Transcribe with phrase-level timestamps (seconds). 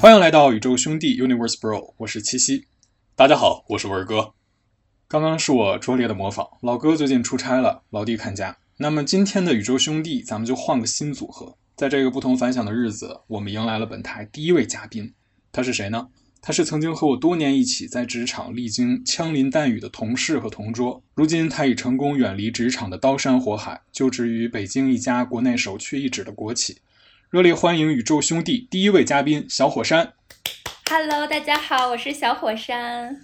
[0.00, 2.64] 欢迎来到宇宙兄弟 Universe Bro，我是七夕。
[3.14, 4.32] 大家好，我是文哥。
[5.06, 8.56] 刚刚是我拙劣的模仿，老哥最近出差了，老弟看家。
[8.78, 11.58] 那么今天的宇宙兄弟，咱们就换个新组合。
[11.76, 15.12] 在这个不同凡响的日子，我们迎来了本台第一位嘉宾，
[15.52, 16.08] 他是谁呢？
[16.40, 21.02] 他是曾经和我多年一起在职场历经枪林弹雨的同事和同桌。
[21.12, 26.78] 如今他已成功远离职场的刀山火海，就职于北京一家国内首屈一指的国企。
[27.30, 30.14] 热烈欢迎宇宙兄弟第一位嘉宾小火山。
[30.90, 33.20] Hello，大家好，我是小火山。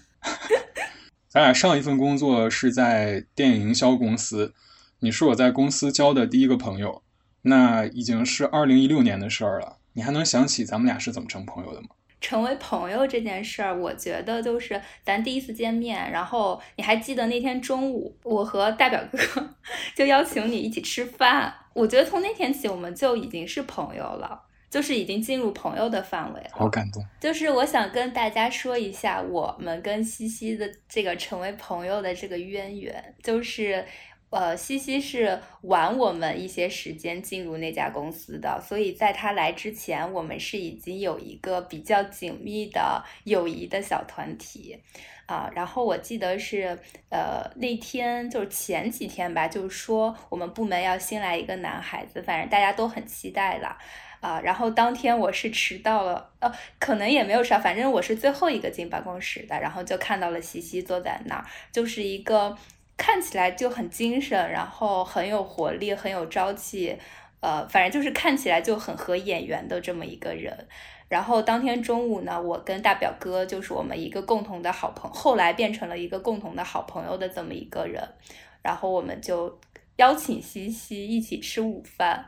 [1.26, 4.54] 咱俩上一份工作是在电影营销公司，
[5.00, 7.02] 你是我在公司交的第一个朋友，
[7.42, 9.78] 那已经是二零一六年的事儿了。
[9.94, 11.88] 你还能想起咱们俩是怎么成朋友的吗？
[12.20, 19.54] 成为朋友这件事儿，我觉得就是咱第一次见面，然后你还记得那天中午，我和大表哥
[19.94, 21.54] 就邀请你一起吃饭。
[21.72, 26.50] 我觉得从那天起，我们就已经是朋友了，就是已经进入朋友的范围了。
[26.52, 27.04] 好感动。
[27.20, 33.84] 就是我想跟大家说一下，我们跟西西的这个成为朋友的这个渊源，就是。
[34.28, 44.78] 呃，西西是晚我们一些时间进入那家公司的，所以在他来之前，我们是已经有一个比较紧密的友谊的小团体
[45.26, 45.48] 啊。
[45.54, 46.76] 然后我记得是
[47.08, 53.78] 呃那天就是前几天吧，就是说我们部门要新来一个男孩子，反正大家都很期待了
[54.20, 54.40] 啊。
[54.42, 62.58] 然后当天我是迟到了，呃，可能也没有啥，反正我是最后一个进办公室的，然后就看到了西西坐在那儿，就是一个。
[62.96, 66.96] 看起来就很精神，然后很有活力，很有朝气，
[67.40, 70.66] 呃，反正就是看起来就很合眼缘的这么一个人。
[71.08, 78.02] 然后当天中午呢，我跟大表哥就是我们一个共同的好朋后来变成了一个共同的好朋友的这么一个人。
[78.62, 79.60] 然后我们就
[79.96, 82.26] 邀请西西一起吃午饭。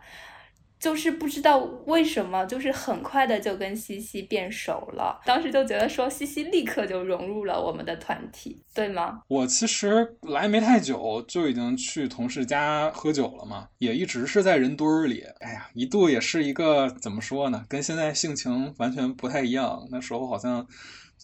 [0.79, 5.21] 就是不知道为什么，就是很快的就跟西西变熟了。
[5.25, 9.23] 当时就觉得说，西西立刻就融入了我们的团体，对吗？
[9.29, 15.25] 我其实来没太久，就已经去同事家喝酒了嘛，也一直是在人堆儿里。
[15.41, 19.87] 哎呀，一度也是一个怎么说呢，跟现在性情完全不太一样。
[19.91, 20.67] 那时候好像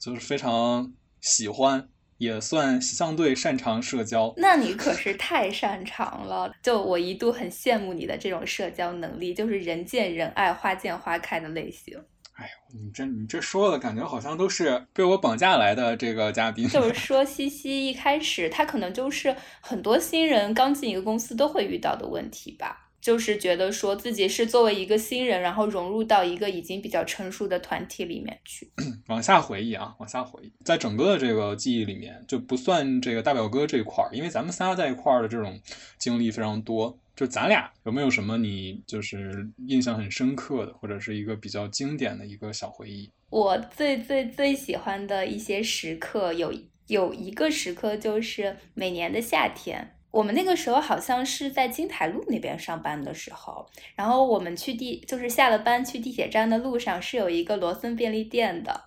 [0.00, 1.88] 就是非常喜欢。
[2.18, 6.52] 也算相对擅长社交，那你可是太擅长了。
[6.62, 11.98] 就我一度很羡慕你的这种社交能力，就是人见人爱、花见花开的类型。
[12.34, 16.68] 哎呦，你这你这说的感觉好像都是被我绑架来的这个嘉宾。
[16.68, 22.83] 就是说，西西一开始他可能就是很多新人刚进一个公司都会遇到的问题吧。
[23.04, 28.72] 就是觉得说自己是作为一个新人，然后融入到一个已经比较成熟的团体里面去。
[29.08, 35.60] 往下回忆啊，往下回忆，在整个的这个记忆里面，就不算这个大表哥这一块儿，因为咱们仨在一块儿的这种
[35.98, 36.98] 经历非常多。
[37.14, 43.10] 就咱俩有没有什么你就是印象很深刻的，或者是一个比较经典的一个小回忆？
[43.28, 46.54] 我最最最喜欢的一些时刻，有
[46.86, 49.93] 有一个时刻就是每年的夏天。
[50.14, 53.66] 我们那个时候好像是在金台路那边上班的时候，
[53.96, 58.84] 然后我们去地就是下了班去地铁站的路上是有一个罗森便利店的，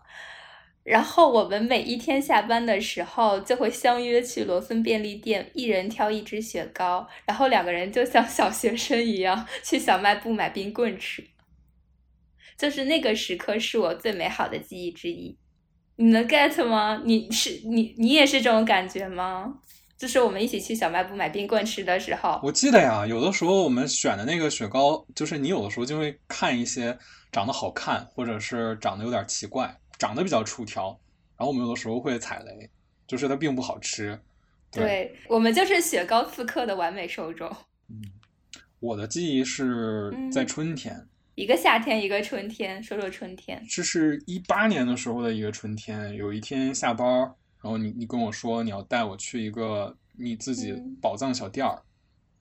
[0.85, 11.21] 然后我们每一天下班的时候就会相约去罗森便利店，一人挑一支雪糕，然后两个人就像小学生一样去小卖部买冰棍吃，
[12.57, 15.38] 就是那个时刻是我最美好的记忆之一。
[15.97, 17.01] 你能 get 吗？
[17.03, 19.61] 你是你你也是这种感觉吗？
[19.97, 26.95] 就是我们一起去小卖部买冰棍吃的时候，我记得呀，有的时候我们选的那个雪糕，就是你有的时候就会看一些
[27.31, 30.89] 长得好看，或者是长得有点奇怪，长得比较出挑，
[31.35, 32.69] 然后我们有的时候会踩雷，
[33.07, 34.19] 就是它并不好吃。
[34.71, 37.49] 对，对我们就是雪糕刺客的完美受众。
[37.89, 37.99] 嗯，
[38.79, 40.95] 我的记忆是在春天，
[41.33, 43.65] 一个夏天，一个春天，说说春天。
[43.67, 47.33] 这是一八年的时候的一个春天，有一天下班。
[47.67, 51.83] 然后你你跟我说你要带我去一个你自己宝藏小店儿，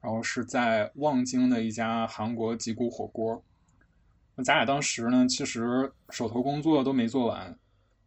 [0.00, 3.42] 然后是在望京的一家韩国脊骨火锅。
[4.36, 7.58] 那咱俩当时呢，其实手头工作都没做完，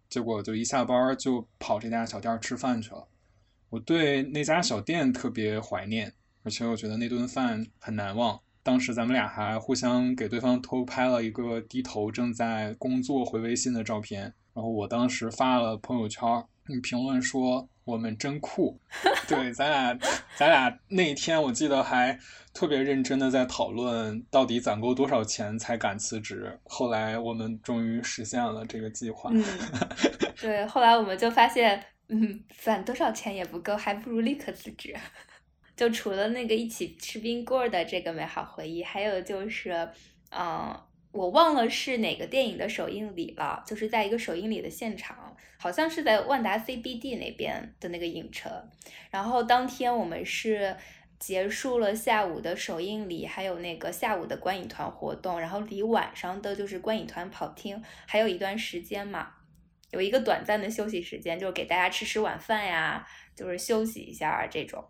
[0.09, 3.05] 结果就一下班就跑这家小店吃饭去了。
[3.69, 6.13] 我对那家小店特别怀念，
[6.43, 8.39] 而且我觉得那顿饭很难忘。
[8.63, 14.21] 当时咱们俩还互相给对方偷拍了一个低头正在工作回微信的照片，
[14.53, 16.45] 然后我当时发了朋友圈。
[16.69, 18.79] 你评论说我们真酷，
[19.27, 19.99] 对，咱俩，
[20.37, 22.17] 咱俩那一天我记得还
[22.53, 26.59] 特别认真的在讨论到底攒够多少钱才敢辞职。
[26.65, 29.31] 后来我们终于实现了这个计划。
[29.33, 29.43] 嗯，
[30.39, 34.95] 对，后来我们就发现，嗯，攒多少钱也不够，还不如立刻辞职。
[35.75, 39.89] 就除了那个一起吃冰棍的这个美好回忆，还有就是，
[40.29, 40.79] 嗯。
[41.11, 48.51] 我忘了是哪个电影的首映礼了，就是在一个首映礼的现场，好像是在万达 CBD 那边的那个影城。
[49.09, 50.77] 然后当天我们是
[51.17, 59.29] 结束了下午的首映礼，还有那个下午的观影团活动，然后离晚上的就是观影团跑厅还有一段时间嘛，
[59.89, 63.03] 有一个短暂的休息时间，就是给大家吃吃晚饭呀，
[63.35, 64.87] 就是休息一下这种。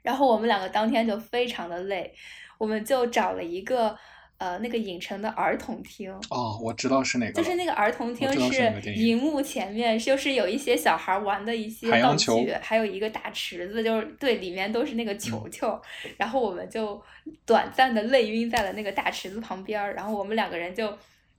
[0.00, 2.14] 然后我们两个当天就非常的累，
[2.56, 3.98] 我们就找了一个。
[4.36, 15.80] 呃，那个影城的儿童厅哦，我知道是哪个，就是那个儿童厅是荧幕前面就是有一些小孩玩的一些道具，还有一个大池子，就是对，里面都是那个球球。
[16.16, 17.00] 然后我们就
[17.46, 20.92] 短暂的累晕在了那个大池子旁边，然后我们两个人就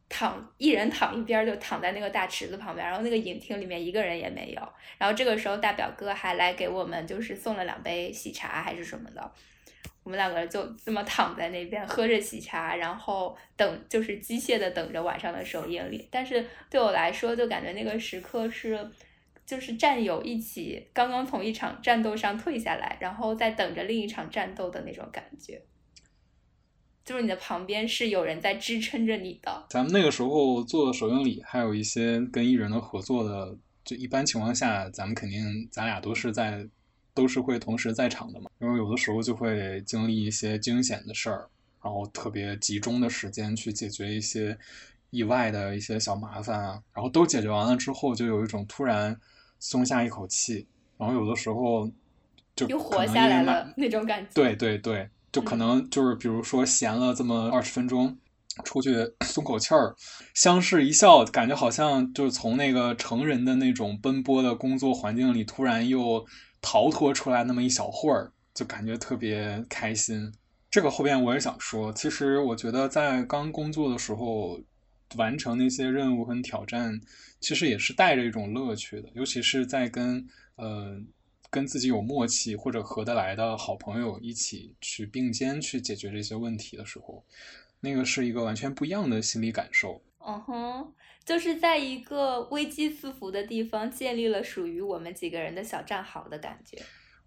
[0.07, 2.88] 躺，一人躺一边，就躺在那个大池子旁边。
[2.88, 4.62] 然后那个影厅里面一个人也没有。
[4.98, 9.31] 然后这个时候大表哥还来给我们就是送了两杯喜茶还是什么的。
[10.05, 16.07] 我们两个人就这么躺在那边喝着喜茶，然后等，就是机械的等着晚上的首映礼。
[16.11, 18.87] 但是对我来说，就感觉那个时刻是，
[19.47, 25.59] 就是战友一起刚刚从一场战斗上退下来，然后再等着另一场战斗的那种感觉。
[27.03, 29.65] 就是你的旁边是有人在支撑着你的。
[29.71, 36.63] 咱们那个时候做首映礼，还有一些跟艺人的合作的，就一般情况下，咱们肯定咱俩都是在。
[37.15, 41.47] 都是会同时在场的嘛，因为有的时候就会经历一些惊险的事儿，
[41.81, 44.56] 然后特别集中的时间去解决一些
[45.12, 49.17] 意外的一些小麻烦啊，然后都解决完了之后，就有一种突然
[49.59, 50.67] 松下一口气，
[50.97, 51.89] 然后有的时候
[52.53, 54.29] 就又活下来了那种感觉。
[54.33, 58.17] 对对对，就可能就是比如说闲了这么二十分钟，
[58.65, 58.94] 出去
[59.25, 59.95] 松口气儿，
[60.33, 66.25] 相视一笑，感觉好像就是从那个成人的那种奔波的工作环境里突然又。
[66.65, 70.33] 逃脱出来那么一小会儿，就感觉特别开心。
[70.71, 74.59] 这个后边我也想说，其实我觉得在刚工作的时候，
[75.15, 77.00] 完成那些任务和挑战，
[77.39, 79.07] 其实也是带着一种乐趣的。
[79.13, 81.00] 尤其是在跟呃
[81.51, 87.23] 跟自己有默契或者合得来的好朋友一起去并肩去解决这些问题的时候，
[87.79, 90.01] 那个是一个完全不一样的心理感受。
[90.17, 90.91] 嗯哼。
[91.25, 96.80] 就是在一个危机四伏的地方建立了属于我们几个人的小战壕的感觉。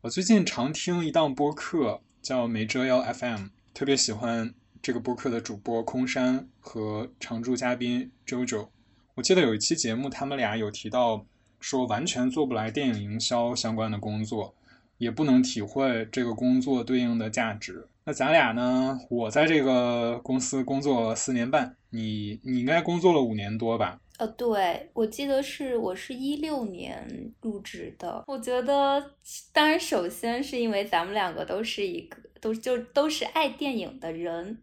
[0.03, 8.69] 我最近常听一档播客叫没遮腰 FM，特别喜欢这个播客的主播空山和常驻嘉宾 JoJo。
[9.17, 11.27] 我记得有一期节目，他们俩有提到
[11.59, 14.55] 说完全做不来电影营销相关的工作，
[14.99, 17.89] 也不能体会这个工作对应的价值。
[18.05, 18.99] 那咱俩呢？
[19.11, 21.75] 我在这个公司工作四年半。
[21.91, 23.99] 你你应该工作了五年多吧？
[24.19, 28.23] 呃，对，我记得是我是一六年入职的。
[28.27, 29.15] 我觉得，
[29.55, 34.62] 当然，首先是因为咱们两个都是一个都就都是爱电影的人。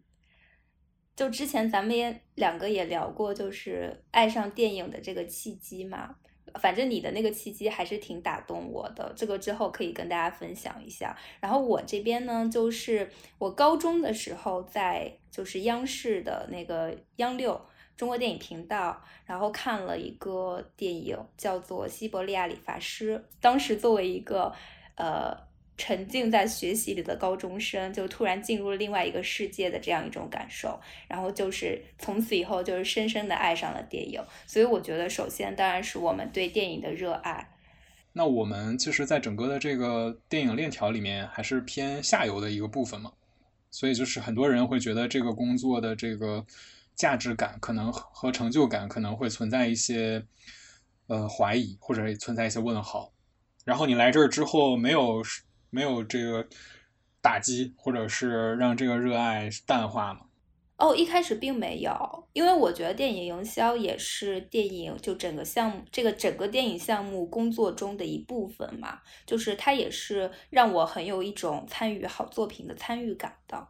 [1.16, 6.14] 就之前咱们也两个也聊过，就是爱上电影的这个契机嘛。
[6.58, 11.16] 反正你的那个契机还是挺打动我的，这个之后可以跟大家分享一下。
[11.40, 17.60] 然后我这边呢，就是我高中的时候在就是央视的那个央六
[17.96, 24.52] 中国电影频道，然后看了一个电影叫做《西伯利亚理发师》，当时作为一个
[24.96, 25.45] 呃。
[25.78, 34.18] 沉浸在学习里的高中生，就突然进入了另外一个世界的这样一种感受，然后就是从此以后就是深深的爱上了电影。
[34.46, 37.50] 所以我觉得，首先当然是我们对电影的热爱。
[38.14, 43.12] 那我们其实，在整个的这个电影链条里面，还是偏下游的一个部分嘛。
[43.70, 46.42] 所以就是很多人会觉得这个工作的这个
[46.94, 50.24] 价值感，可能和成就感可能会存在一些
[51.08, 53.12] 呃怀疑，或者存在一些问号。
[53.66, 55.22] 然后你来这儿之后，没有。
[55.70, 56.46] 没有这个
[57.20, 60.20] 打击，或者是让这个热爱淡化吗？
[60.76, 73.68] 哦，一开始并没有，因为我觉得电影营销也是电影就整个项目这个整个电影项目工作中的一部分嘛，就是它也是让我很有一种参与好作品的参与感的，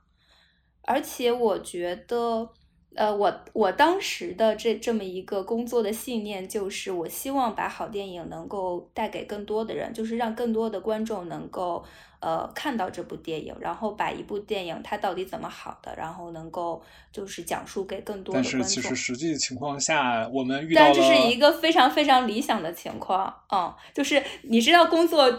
[0.82, 2.52] 而且我觉得。
[2.94, 11.84] 呃，我我当时的这这么一个工作的信念就是，我希望把好电影能够带给更多的人，就是让更多的观众能够
[12.20, 18.60] 呃看到这部电影，然后把一部电影它到底怎么好的，然后能够就是讲述给更多的观众。
[18.60, 25.30] 但是其实实际情况下，我们遇到但这是一个非常非常理想的情况，嗯，就是你知道工作，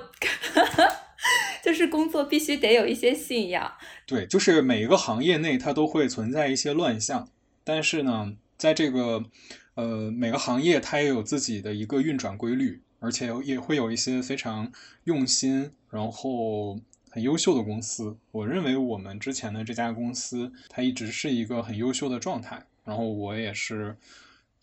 [1.64, 3.74] 就是工作必须得有一些信仰。
[4.06, 7.28] 对，就是每一个行业内它都会存在一些乱象。
[7.68, 9.26] 但是呢，在这个，
[9.74, 14.72] 呃，每个行业它也有自己的一个运转规律，而且也会有一些非常
[15.04, 18.16] 用心，然后很优秀的公司。
[18.32, 22.66] 我认为我们之前的这家公司，它一直是一个很优秀的状态。
[22.86, 23.98] 然后我也是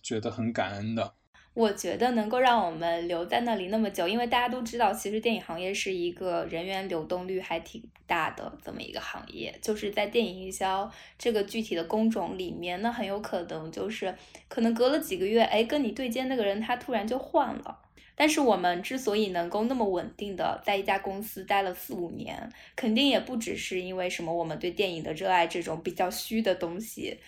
[0.00, 1.12] 觉得很感恩的。
[1.54, 9.56] 我觉得能够让我们留在那里那么久，因为大家都知道，其实电影行业是一个人员流动率还挺大的这么一个行业。
[9.62, 14.12] 就是在电影营销这个具体的工种里面，那很有可能就是
[14.48, 17.78] 可能隔了几个月，哎，跟你对接那个人他突然就换了。
[18.16, 27.20] 但是我们之所以能够那么稳定的在一家公司待了四五年，肯定也不只是因为什么我们对电影的热爱这种比较虚的东西。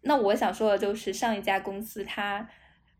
[0.00, 2.48] 那我想说的就是上一家公司它。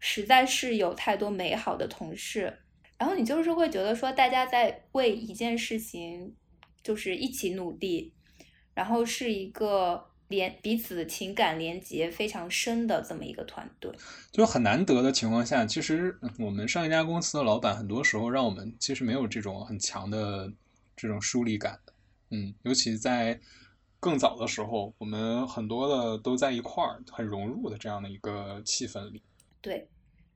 [0.00, 2.58] 实在是有太多美好的同事，
[2.98, 6.34] 然后你就是会觉得说，大家在为一件事情
[6.82, 8.12] 就是一起努力，
[8.74, 13.92] 然后是一个连彼此情感连接非常深的这么一个团队。
[14.32, 20.50] 就很难得的情况下，其实我们上一家公司的老板很多时候让我们其实没有这种很强的
[20.96, 21.78] 这种疏离感，
[22.30, 23.38] 嗯，尤其在
[23.98, 29.22] 更早的时候，我们很多的都在一块儿，很融入的这样的一个气氛里。
[29.62, 29.88] 对，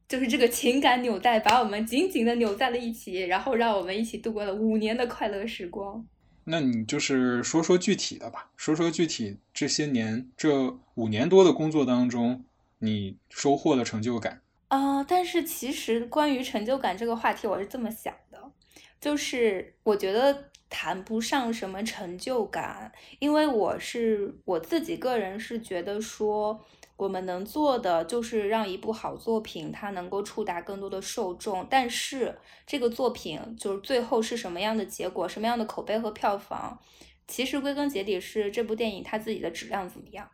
[0.06, 6.06] 就是这个情感纽带把我们紧紧的扭在了一起，然后让我们一起度过了五年的快乐时光。
[6.44, 12.44] 那你就是说说具体的吧，说说具体这些年这五年多的工作当中，
[12.80, 15.02] 你收获的成就感啊。
[15.02, 18.38] 但是其实关于成就感这个话题，我是这么想的，
[19.00, 26.62] 就是我觉得谈不上什么成就感，因为我是我自己个人是觉得说。
[26.96, 36.78] 我们能做的就是让一部好作品它能够触达更多的受众，但是这个作品就是最后是什么样的结果，什么样的口碑和票房，
[37.26, 40.30] 其实归根结底是这部电影它自己的质量怎么样，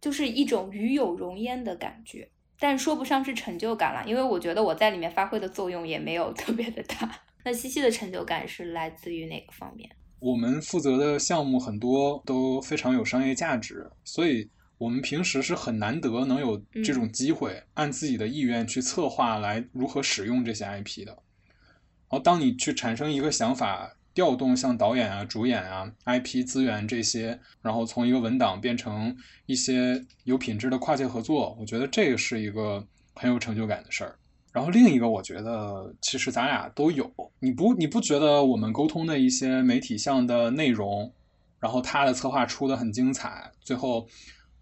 [0.00, 2.28] 就是一种与有荣焉的感觉，
[2.58, 7.08] 但说不上是成就感了，因为我觉得我在里面发挥的作用也没有 特别的大。
[7.44, 9.88] 那西西的成就感是来自于哪个方面？
[10.18, 14.50] 我们负责的项目很多都非常有商业价值，所以。
[14.82, 21.12] 我们平时是很难得能有这种机会，按自己的意愿去策划来如何使用这些 IP 的。
[21.12, 32.84] 然后，当你去产生一个想法，调动像导演啊、主演啊、IP 资源这些，然后从一个文档变成一些有品质的跨界合作，我觉得这个是一个
[33.14, 34.18] 很有成就感的事儿。
[34.52, 37.08] 然后另一个，我觉得其实咱俩都有。
[37.38, 41.12] 你不你不觉得我们沟通的一些媒体项的内容，
[41.60, 44.08] 然后他的策划出的很精彩，最后。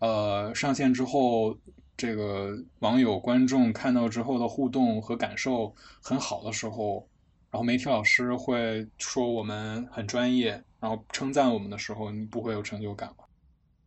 [0.01, 1.57] 呃，上线之后，
[1.95, 7.07] 这个网友、观众看到之后的互动和感受很好的时候，
[7.51, 13.25] 然后媒体老师会说我们很专业，然后称赞我们的时候，你不会有成就感吗？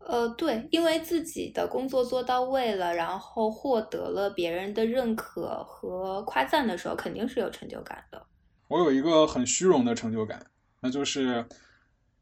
[0.05, 8.23] 呃，对，因为自己的工作做到位了，然后获得了别人的认可和夸赞的时候，肯定是有成就感的。
[8.67, 10.45] 我有一个很虚荣的成就感，
[10.81, 11.43] 那就是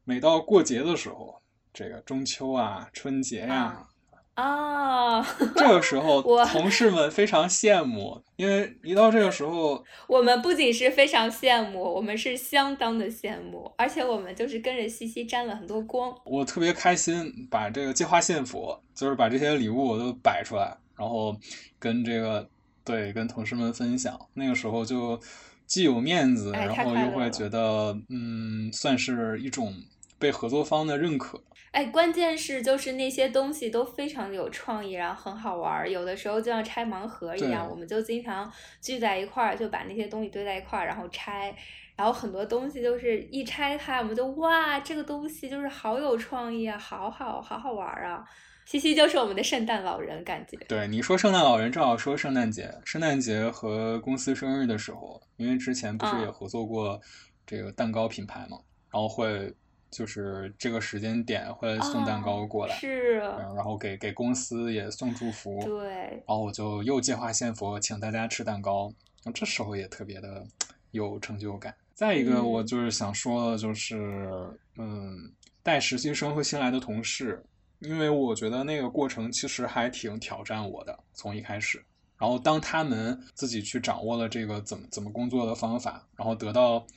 [0.05, 1.40] 每到过节的时候。
[1.74, 3.88] 这个中秋啊，春节呀，
[4.34, 5.22] 啊，
[5.56, 16.13] 这个时候同事们非常羡慕，因为一到这个时候， 我们不仅是非常羡慕，我们是相当的羡慕，而且我们就是跟着西西沾了很多光。
[16.25, 21.36] 我特别开心，把这个计划幸福，就是把这些礼物我都摆出来，然后
[21.80, 22.50] 跟这个
[22.84, 24.20] 对跟同事们分享。
[24.34, 25.20] 那个时候就
[25.66, 29.74] 既有面子，然后又会觉得嗯，算是一种
[30.22, 31.44] 被合作方的认可。
[31.72, 35.90] 哎，关键是就是那些东西都非常的有创意，然后很好玩儿。
[35.90, 38.51] 有的时候就像拆盲盒一样，我们就经常
[38.82, 41.56] 聚在一块儿，就把那些东西堆在一块儿，然后拆。
[41.96, 48.25] 然后很多东西就是一拆开，我们就哇，这个东西就是好有创意啊，好好好好玩儿啊！
[48.66, 50.58] 西西就是我们的圣诞老人，感觉。
[50.68, 52.74] 对，你说圣诞老人，正好说圣诞节。
[52.84, 57.00] 圣诞节和公司生日的时候，因为之前不是也合作过
[57.46, 58.58] 这个蛋糕品牌嘛，
[58.92, 59.54] 然后会。
[59.91, 68.89] 就是这个时间点会送蛋糕过来，是，然后给给公司也送祝福，对，然后我就又借花献佛，请大家吃蛋糕，
[69.33, 70.48] 这时候也特别的
[70.91, 71.75] 有成就感。
[71.93, 75.29] 再一个，我就是想说的，就是嗯，
[75.62, 77.43] 带实习生和新来的同事，
[77.79, 81.83] 因为我觉得那个过程其实还挺挑战我的，从一开始，
[82.17, 86.88] 然后当他们自己去掌握了这个怎么怎么工作的方法，然后得到。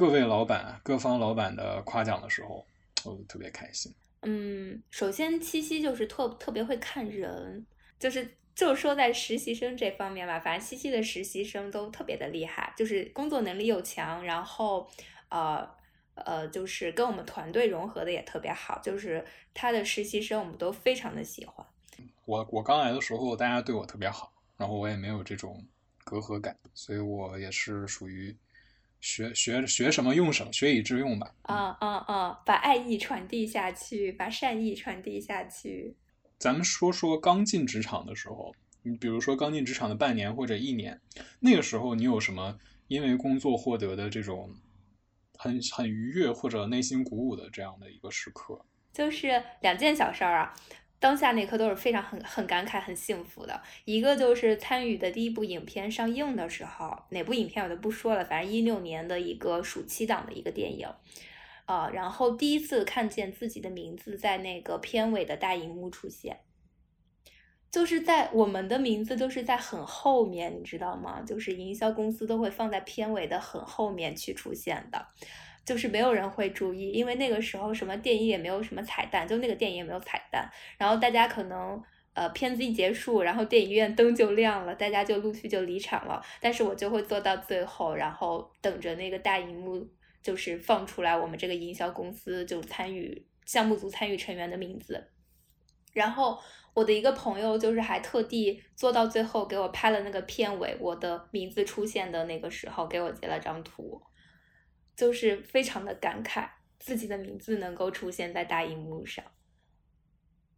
[0.00, 2.64] 各位老板、各方老板的夸奖的时候，
[3.04, 3.94] 我特别开心。
[4.22, 7.66] 嗯，首先七夕就是特特别会看人，
[7.98, 14.88] 就是就是说在实习生这方面吧，反正七夕的实习生都特别的厉害，就是工作能力又强，然后
[15.28, 15.68] 呃
[16.14, 21.66] 呃，就是跟我们团队融合的也特别好，就是他的实习生我们都非常的喜欢。
[22.24, 25.62] 我我刚来的时候，大家对我特别好，然后我也没有这种
[26.04, 28.34] 隔阂感，所以我也是属于。
[29.00, 31.34] 学学学什么用什么，学以致用吧。
[31.42, 32.42] 啊啊啊！
[32.44, 35.96] 把爱意传递下去，把善意传递下去。
[36.38, 41.00] 咱们说说刚进职场的时候，你比如说刚进职场的半年或者一年，
[41.40, 44.54] 那个时候你有什么因为工作获得的这种
[45.36, 48.64] 很很愉悦或者内心鼓舞的这样的一个时刻？
[48.92, 50.52] 就是两件小事儿啊。
[51.00, 53.60] 当下那刻都是非常很很感慨、很幸福的。
[53.86, 60.86] 一个就是参与的第一部影片上映的时候，哪部影片我就不说了，反正一六年的一个暑期档的一个电影，
[61.64, 66.40] 啊，然后第一次看见自己的名字在那个片尾的大荧幕出现，
[67.70, 71.22] 就是在我们的名字都是在很后面，你知道吗？
[71.22, 75.06] 就是营销公司都会放在片尾的很后面去出现的。
[75.64, 80.50] 就是没有人会注意，因为那个时候什么电影也没有什么彩蛋，就那个电影也没有彩蛋。
[80.78, 81.80] 然后大家可能
[82.14, 86.20] 呃片子一结束，然后电影院灯就亮了，大家就陆续就离场了。
[86.40, 89.86] 但是我就会坐到最后，然后等着那个大荧幕
[90.22, 95.08] 就是放出来我们这个营销公司就参与项目组参与成员的名字。
[95.92, 96.38] 然后
[96.72, 104.00] 我的一个朋友就是还特地坐到最后给我拍了那个片尾，我的名字出现的那个时候给我截了张图。
[105.00, 106.46] 就是非常的感慨，
[106.78, 109.24] 自己的名字能够出现在大荧幕上，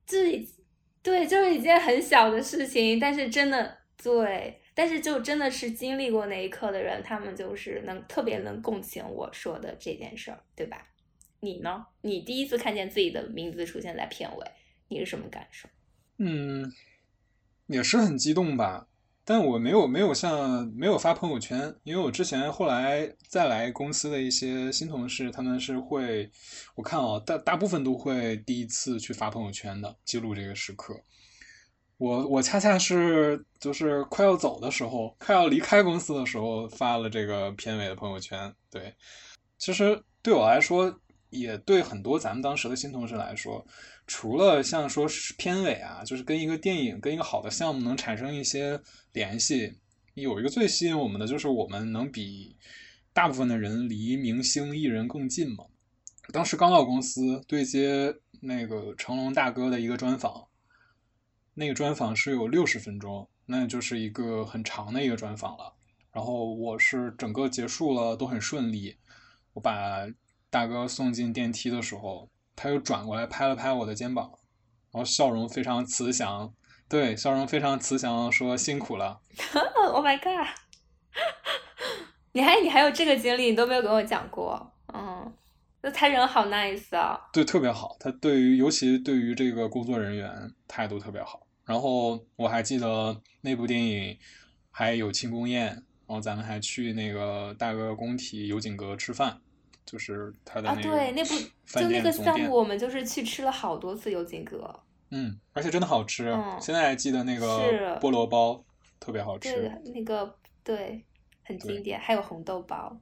[0.04, 0.44] 这
[1.00, 10.88] 对就是一件很小的事情，但是真的对，但是就真的是经历过那一刻的人，他们就是能特别能共情我说的这件事儿，对吧？
[11.38, 11.87] 你呢？
[12.00, 14.44] 你第一次看见自己的名字出现在片尾，
[14.88, 15.68] 你是什么感受？
[16.18, 16.72] 嗯，
[17.68, 18.88] 也是很激动吧。
[19.25, 26.29] 但我没有没有像没有发朋友圈，因为我之前后来再来公司的一些新同事，他们是会，
[26.75, 30.95] 我看啊，大大部分都会第一次去发朋友圈的，记录这个时刻。
[31.99, 38.53] 我我恰恰是就是快要走的时候，快要离开公司的时候发了这个片尾的朋友圈。
[38.68, 38.92] 对，
[39.57, 40.92] 其实对我来说，
[41.31, 43.64] 也对很多咱们当时的新同事来说。
[44.14, 48.79] 除了像说是片尾啊，就是跟一个电影、跟一个好的项目能产生一些
[49.14, 49.72] 联系，
[50.12, 52.55] 有一个最吸引我们的，就是我们能比
[53.14, 55.64] 大部分的人离明星艺人更近嘛。
[56.31, 60.46] 当时刚到公司对接那个成龙大哥的一个专访，
[61.55, 65.72] 那个专访是有六十分钟，那就是一个很长的一个专访了。
[66.12, 68.94] 然后我是整个结束了都很顺利，
[69.55, 70.07] 我把
[70.51, 72.29] 大哥送进电梯的时候。
[72.55, 74.31] 他又转过来拍了拍我的肩膀，
[74.91, 76.53] 然后笑容非常慈祥，
[76.88, 79.21] 对，笑容非常慈祥，说辛苦了。
[79.93, 80.47] Oh my god！
[82.33, 84.73] 你还你还有这个经历，你都没有跟我讲过。
[84.95, 85.31] 嗯，
[85.83, 87.21] 那他人好 nice 啊。
[87.33, 87.97] 对，特别好。
[88.01, 91.47] 他对于尤其对于这个工作人员态度特别好。
[91.65, 94.19] 然后我还记得那部电影
[94.71, 99.41] 还有庆功宴，然后咱们还去那个大哥工体油井阁吃饭。
[99.85, 101.35] 就是他的啊，对，那部
[101.66, 104.75] 就那个项目，我们就是去吃了好多次有景阁。
[105.11, 106.35] 嗯，而且真的好吃。
[106.61, 108.64] 现在还记得那个菠萝包，
[108.99, 109.53] 特别好吃。
[109.53, 111.05] 对，那个对，
[111.45, 112.01] 很经典。
[112.01, 112.97] 还有红豆包。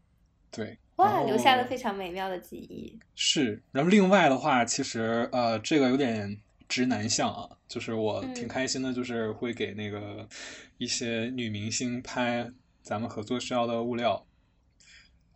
[0.51, 0.77] 对。
[0.97, 2.99] 哇，留下了非常美妙的记忆。
[3.15, 6.37] 是，然后另外的话，其实呃，这个有点
[6.69, 10.29] 直男向啊，就是我挺开心的，就是会给那个
[10.77, 12.51] 一些女明星拍
[12.83, 14.27] 咱们合作需要的物料。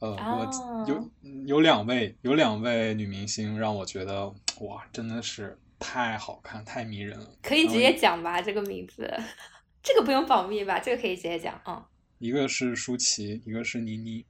[0.05, 1.11] 呃，我有
[1.47, 4.27] 有两位有两位女明星让我觉得
[4.61, 7.27] 哇，真的是太好看太迷人了。
[7.43, 9.11] 可以直接讲吧，这个名字，
[9.83, 10.79] 这个不用保密吧？
[10.79, 11.87] 这个可以直接讲啊。
[12.19, 14.25] 一个是舒淇，一个是倪妮，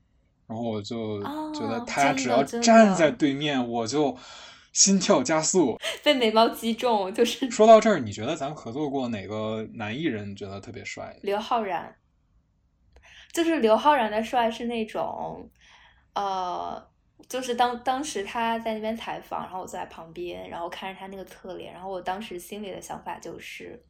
[0.47, 4.17] 然后我就觉得他只要站在对面，我就
[4.73, 7.13] 心跳加速，被美貌击中。
[7.13, 11.17] 就是说到这儿，你觉得咱们合作过哪个男艺人觉得特别帅？
[11.23, 11.97] 刘昊然。
[13.33, 15.51] 就是刘昊然的帅是那种，
[16.15, 16.89] 呃，
[17.29, 23.85] 就是当当时他在那边采访，然后我坐在旁边，然后看着他那个侧脸，然后我当时心里的想法就是，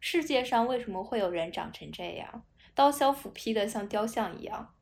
[0.00, 2.42] 世界上为什么会有人长成这样，
[2.74, 4.74] 刀削斧劈的像雕像一样？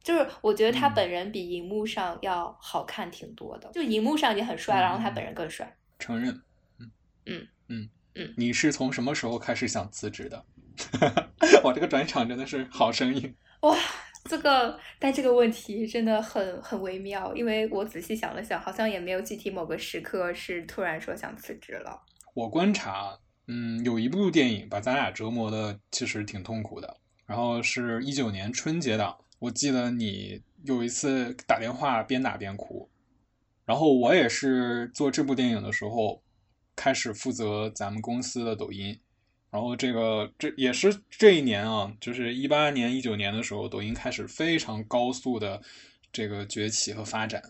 [0.00, 5.76] 就是我觉得他本人比荧幕上要好看挺多的，就荧幕上已经很帅了，然后他本人更帅。
[5.98, 6.32] 承认，
[6.78, 6.90] 嗯
[7.26, 10.44] 嗯嗯嗯，你是从什么时候开始想辞职的？
[11.64, 13.34] 我这个转场真的是好声音。
[13.62, 13.76] 哇，
[14.24, 22.02] 这个但这个问题真的很很微妙，因为我仔细想了想，好像也没有具体某个时刻是突然说想辞职了。
[22.34, 32.90] 我观察，嗯，有一部电影把咱俩折磨的其实挺痛苦的，然后是一九年春节档，我记得你有一次打电话边打边哭，
[33.64, 36.22] 然后我也是做这部电影的时候
[36.76, 38.98] 开始负责咱们公司的抖音。
[39.50, 45.62] 然后这个这也是这一年啊，就是一八年、一九年的时候，抖音开始非常高速的
[46.12, 47.42] 这个崛起和发展。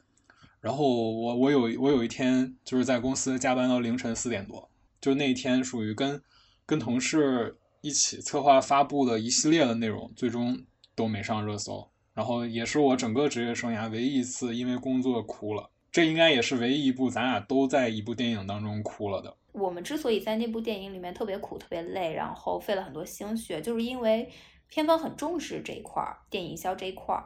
[0.60, 6.20] 然后我我有我有一天就是在公司加班到凌晨四点多，就那一天属于跟
[6.66, 11.88] 跟同事一起策划发布的一系列的内容，最终都没上热搜。
[12.14, 19.36] 然后也是我整个职业生涯唯一一次因为工作哭了，这应该也是唯一一部咱俩都在一部电影当中哭了的。
[19.52, 24.30] 我们之所以在那部电影里面特别苦、特别累，然后费了很多心血，就是因为
[24.68, 27.24] 片方很重视这一块儿，电影营销这一块儿，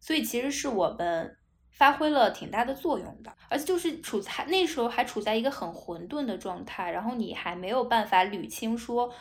[0.00, 1.36] 所以其实是我们
[1.70, 3.34] 发挥了挺大的作用的。
[3.48, 9.12] 而且就是处在那时候还处在一个很混沌的状态，然后你还没有办法捋清说。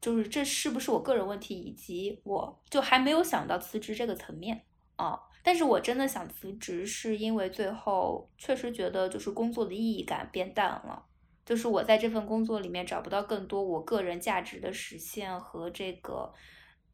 [0.00, 4.60] 就是这是不是我个人问题，以及我就还没有想到辞职这个层面
[4.96, 5.18] 啊。
[5.44, 11.04] 但是我真的想辞职，是因为最后确实觉得就是工作的意义感变淡了，
[11.44, 16.32] 就是我在这份工作里面找不到更多我个人价值的实现和这个，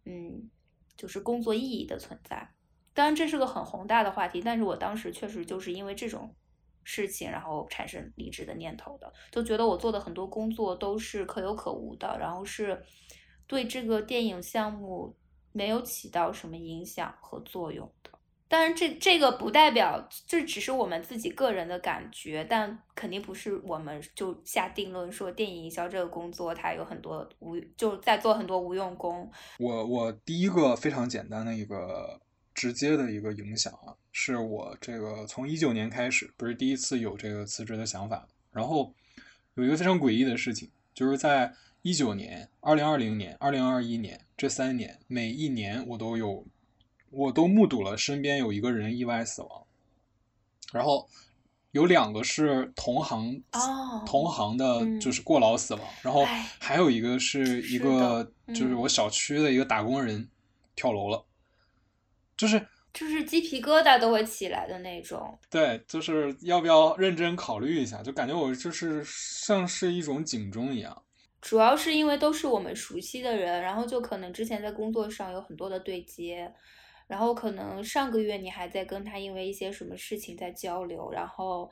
[0.04, 0.50] 嗯，
[0.96, 2.50] 就是工作意义的存在。
[2.92, 6.34] 当然这是个很宏大的话题，但是我当时确实就是因为这种。
[6.82, 12.82] 事情，然后产生离职的念头的，就觉得我做的很多工作都是可有可无的，然后是
[13.46, 15.14] 对这个电影项目
[15.52, 18.10] 没有起到什么影响和作用的。
[18.50, 29.30] 当然，这这个不代表这只是我们自己个人的感觉，但肯定不是我们就下定论说电影营销这个工作它有很多无就在做很多无用功。
[29.60, 32.20] 我我第一个非常简单的一个。
[32.52, 38.28] 直接的一个影响啊，是我这个从一九年开始，不是第一次有这个辞职的想法。
[38.50, 38.92] 然后
[39.54, 46.44] 有一个非常诡异的事情，就是在一九年、二零二零年、二零二一年这三年，每一年我都有，
[47.10, 49.66] 我都目睹了身边有一个人意外死亡。
[50.72, 51.08] 然后
[51.72, 53.42] 有两个是同行，
[54.06, 55.82] 同行的，就是过劳死亡。
[56.02, 56.24] 然后
[56.58, 60.28] 还有一个是一个，就是我小区的一个打工人
[60.74, 61.24] 跳楼了。
[62.36, 65.38] 就是就是鸡皮疙瘩都会起来的那种。
[65.50, 68.02] 对，就是要不要认真考虑一下？
[68.02, 71.02] 就感觉我就是像是一种警钟一样。
[71.40, 76.52] 主要是因为都是我们熟悉的人，然后就可能之前在工作上有很多的对接，
[77.10, 81.68] 然后可能上个月你还在跟他因为一些什么事情在交流，然后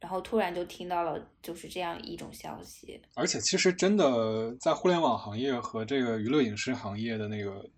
[0.00, 3.00] 然后突然就听到了就是这样一种消息。
[3.14, 7.68] 而且其实真的在互联网行业和这个娱乐影视行业的那个。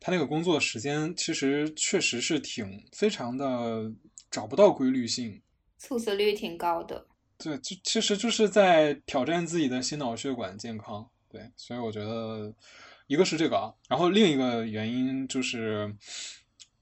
[0.00, 3.90] 他那个工作时间其实确实是挺非常的
[4.30, 5.42] 找不到规律性，
[5.76, 7.04] 猝死率挺高的。
[7.36, 11.04] 对，就其实就是在挑战自己的心脑血管健康。
[11.28, 12.54] 对，所以我觉得
[13.08, 15.92] 一个是这个啊，然后另一个原因就是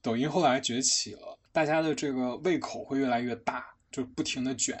[0.01, 4.77] 抖音后来崛起了，大家的这个胃口会越来越大，就不停的卷，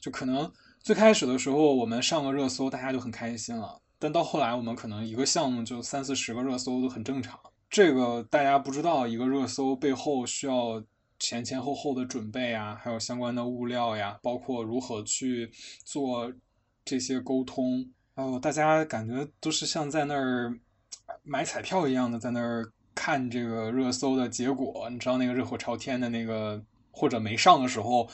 [0.00, 7.38] 就可能最开始的时候我们上个热搜大家就很开心了，但到后来我们可能一个项目就三四十个热搜都很正常。
[7.68, 10.82] 这个大家不知道，一个热搜背后需要
[11.18, 15.50] 前前后后的准备啊，还有相关的物料呀，包括如何去
[15.84, 16.32] 做
[16.82, 17.86] 这些沟通。
[18.14, 20.58] 哦，大家感觉都是像在那儿
[21.22, 24.88] 买彩票一样的，在那儿看这个热搜的结果。
[24.90, 28.08] 你知道那个热火朝天的那个，或者没上的时候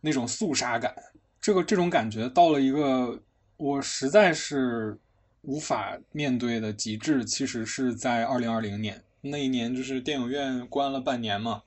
[0.00, 0.94] 那种肃杀感，
[1.40, 3.20] 这个这种感觉到了一个
[3.56, 4.98] 我实在是。
[5.46, 11.62] 无法面对的极致，其实是在二零二零年那一年，就是电影院关了半年嘛，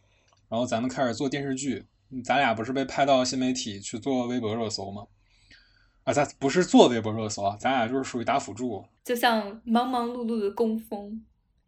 [0.49, 1.85] 然后咱们开始做电视剧，
[2.23, 5.03] 咱俩不是被派到新媒体去做微博热搜吗？
[6.07, 11.21] 啊，咱不是做微博热搜啊，咱俩就是属于打辅助，就像忙忙碌碌的工蜂，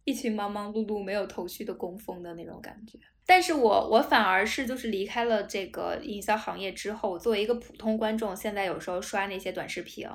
[0.06, 2.97] 一群忙忙碌碌没有头绪的工蜂的那种感觉。
[3.25, 10.08] 但是我我反而是就是离开了这个营销行业之后，作为一个普通观众，现在有时候刷那些短视频，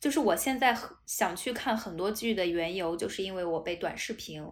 [0.00, 4.42] 就是我现在想去看很多剧的缘由，就是因为我被短视频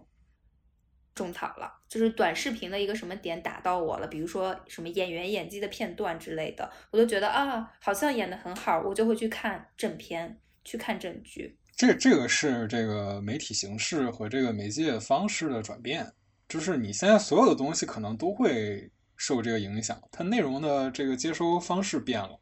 [1.15, 11.57] 种草了，就是短视频的一个什么点打到我了，比如说什么演员演技的片段之类的，我就觉得啊，好像演的很好，我就会去看正片，去看正剧。
[11.75, 16.05] 这这个是这个媒体形式和这个媒介方式的转变。
[16.47, 22.39] 就是你现在所有的东西可能都会受这个影响，它内容的这个接收方式变了，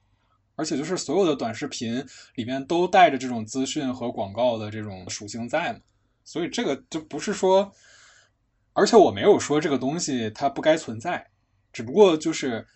[0.56, 2.06] 而且就是所有的短视频
[2.36, 5.80] 里面都带着这种资讯和广告的这种属性在嘛，
[6.26, 7.72] 所以这个就不是说，
[8.74, 11.26] 而且我没有说这个东西它不该存在，
[11.72, 12.68] 只不过就是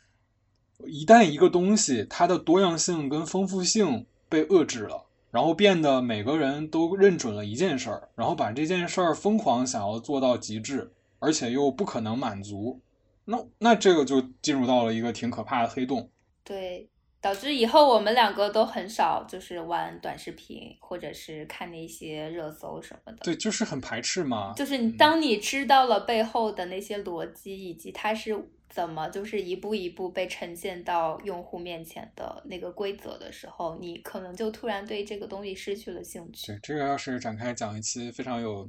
[0.85, 10.91] 一旦一个东西它的多样性跟丰富性被遏制了，然后变得每个人都认准了一件事儿，然后把这件事儿疯狂想要做到极致。
[11.19, 12.79] 而且又不可能满足，
[13.25, 16.07] 那那这个就进入到了一个挺可怕的黑洞。
[16.43, 16.87] 对，
[17.19, 23.17] 导致以后我们两个都很少就是玩短视频，或者是看那些热搜什么的。
[23.23, 24.53] 对，就是很排斥嘛。
[24.55, 28.37] 就是你当你知道了背后的那些逻辑，以及它是
[28.69, 36.47] 怎么就是一步一步被呈现到用户面前的那个规则的时候，你可能就突然对这个东西失去了兴趣。
[36.51, 38.67] 对，这个要是展开讲一期， 非常有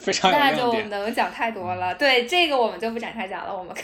[0.00, 1.94] 非常那就能讲太多了。
[1.96, 3.54] 对，这个我们就不展开讲了。
[3.54, 3.74] 我们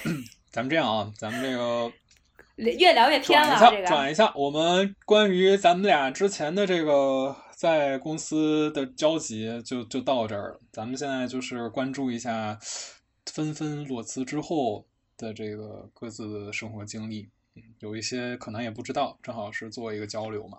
[0.51, 1.93] 咱们这样啊，咱们这个
[2.57, 3.57] 越聊越偏了。
[3.59, 10.61] 这个转一下，我们关于咱们俩之前的这个在公司的交集，就就到这儿了。
[10.73, 12.59] 咱们现在就是关注一下
[13.27, 14.87] 纷纷裸辞之后。
[15.17, 20.59] 的这个各自的生活经历，嗯，有一些可能也不知道，正好是做一个交流嘛。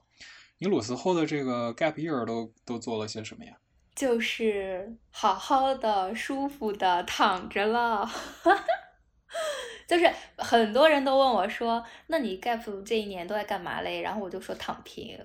[0.59, 3.51] 你裸辞后的这个 gap year 都都做了些什么呀？
[3.93, 8.09] 就是好好的、舒服的躺着了。
[9.87, 15.19] 就是很多人都问我说：“那你 gap 这一年都在干嘛嘞？”然后我就说躺平。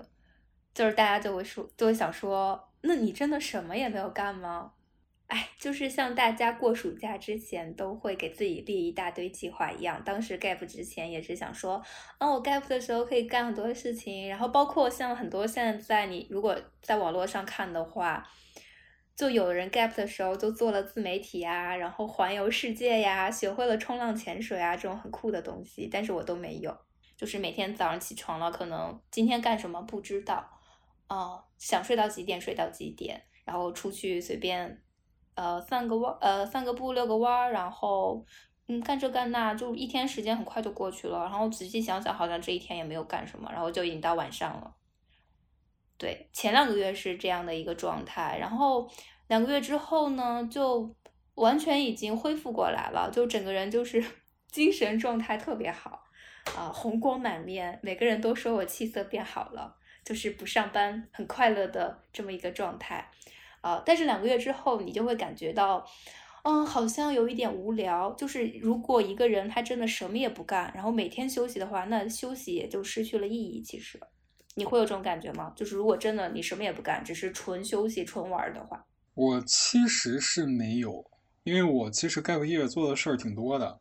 [0.73, 4.73] 就是大家就会说，就会想说：“那你真的什么也没有干吗？”
[5.31, 11.81] 哎，就是像大家过暑假之前都会给自己立一大堆计划一样，当时 gap 之前也是想说，
[12.19, 18.29] 啊，我 gap 的时候可以干很多事情，然后包括像很多现在你如果在网络上看的话，
[19.21, 26.75] 就有人 gap 的时候就做了自媒体啊，然后环游世界呀，学会了冲浪、潜水啊这种很酷的东西，但是我都没有，
[27.19, 30.49] 就是每天早上起床了，可能今天干什么不知道，
[31.11, 34.83] 哦，想睡到几点睡到几点，然后出去随便。
[35.35, 38.25] 呃，散个弯，呃，散个步，遛个弯儿，然后，
[38.69, 41.21] 嗯，干这干那，就一天时间很快就过去了。
[41.25, 44.75] 然后仔细想想，好像这一天也没有干什么，然后就已经到晚上了。
[46.01, 48.91] 对，前两个月是这样的一个状态，然后
[49.29, 50.97] 两个月之后呢，就
[51.35, 54.03] 完全已经恢复过来了，就整个人就是
[54.51, 56.03] 精神状态特别好，
[56.57, 63.11] 啊，红光满面，每个人都说我气色变好了，就是不上班很快乐的这么一个状态。
[63.61, 65.87] 啊，但是两个月之后，你就会感觉到，
[66.45, 68.11] 嗯，好像有一点无聊。
[68.15, 73.61] 就是如果一个人他真的什么也不干，然后每天休息的话，那休息也就失去了意义。
[73.61, 74.01] 其实，
[74.61, 75.53] 你会有这种感觉吗？
[75.57, 81.05] 就是如果真的你什么也不干，只是纯休息、纯玩的话，我其实是没有，
[81.45, 83.81] 因为我其实 gap year 做的事儿挺多的，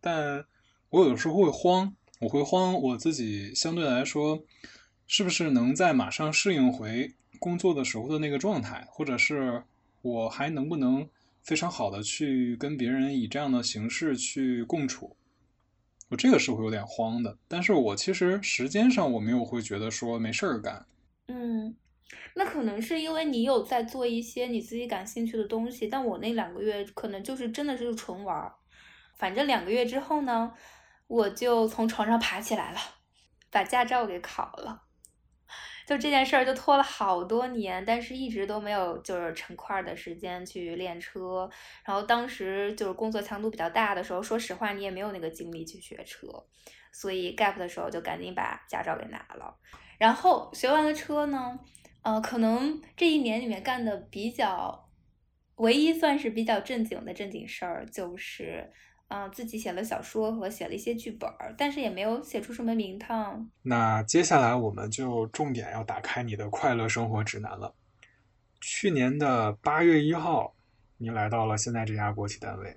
[0.00, 0.44] 但
[0.90, 4.42] 我有时候会慌，我会慌我自己相对来说
[5.06, 7.14] 是不是能在马上适应回。
[7.38, 9.62] 工作的时候的那个状态，或者是
[10.00, 11.06] 我还能不能
[11.42, 15.14] 非常好的去跟别人以这样的形式去共处，
[16.08, 17.36] 我这个是会有点慌的。
[17.48, 20.86] 但是我其实时间上我没有会觉得说没事儿干。
[21.28, 21.74] 嗯，
[22.34, 28.54] 那可能是因为你有在做一些你自己感兴趣的东西，但我那两个月可能就是真的是纯玩儿。
[29.16, 30.52] 反正两个月之后呢，
[31.08, 32.78] 我就从床上爬起来了，
[33.50, 34.82] 把驾照给考了。
[35.86, 41.48] 就这件事儿就拖了好多年，但是一直都没有就是成块的时间去练车。
[41.84, 46.26] 然后当时就是工作强度比较大的时候，说实话你也没有那个精力去学车，
[46.92, 49.56] 所以 gap 的时候就赶紧把驾照给拿了。
[49.96, 51.58] 然后学完了车呢，
[52.02, 54.90] 呃，可能这一年里面干的比较
[55.54, 58.72] 唯一算是比较正经的正经事儿就是。
[59.08, 63.48] 嗯，自己写了小说和写了一些剧本，但是也没有写出什么名堂。
[63.62, 67.72] 那接下来我们就重点要打开你的快乐生活指南了。
[68.60, 70.54] 去年的八月一号，
[70.96, 72.76] 你来到了现在这家国企单位，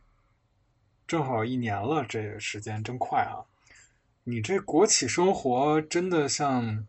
[1.08, 3.42] 正好一年了，这时间真快啊！
[4.24, 6.86] 你这国企生活真的像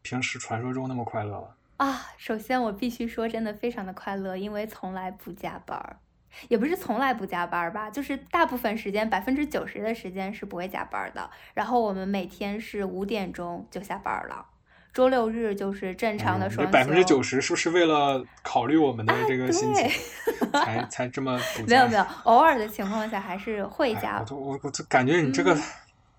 [0.00, 1.48] 平时传说中那么快乐吗？
[1.76, 6.00] 啊，首先我必须说，真的非常的快乐，因为从来不加班。
[6.48, 11.30] 也不是从来不加班吧，就是大部分时间百分之九十的时间是不会加班的。
[11.54, 14.46] 然后我们每天是五点钟就下班了，
[14.92, 16.72] 周六日就是正常的双休。
[16.72, 19.88] 百分之九十是不是为了考虑我们的这个心情，
[20.52, 24.24] 才才这么没有没有，偶尔的情况下还是会加。
[24.30, 25.56] 我我我就感觉你这个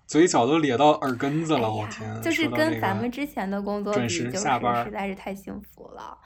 [0.06, 2.20] 嘴角都咧到耳根子了，我天！
[2.22, 6.18] 就是跟咱们之前的工作比，就是实在是太幸福了。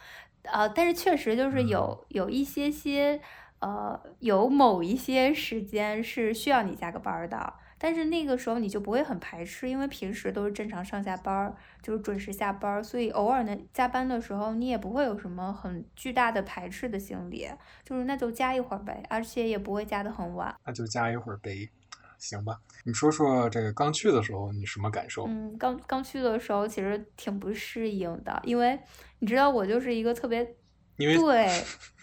[0.42, 3.20] 呃，但是确实就是有有一些些。
[3.60, 17.48] 呃，有某一些时间是需要你加个班的，但是那个时候你就不会很排斥，因为平时都是正常上下班，就是准时下班，所以偶尔呢加班的时候，你也不会有什么很巨大的排斥的心理，
[17.82, 20.54] 就是那就加一会儿呗，而且也不会加的很晚。
[20.64, 21.70] 那就加一会儿呗，
[22.18, 22.58] 行吧？
[22.84, 25.26] 你说说这个刚去的时候你什么感受？
[25.26, 28.78] 嗯，刚刚去的时候其实挺不适应的，因为
[29.20, 30.56] 你知道我就是一个特别
[30.98, 31.48] 因为对。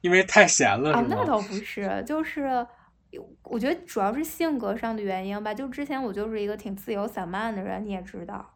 [0.00, 2.66] 因为太闲了，啊，那倒不是，就是
[3.42, 5.52] 我觉得主要是性格上的原因吧。
[5.52, 8.54] 就之前我就是一个挺自由散漫的人，你也知道，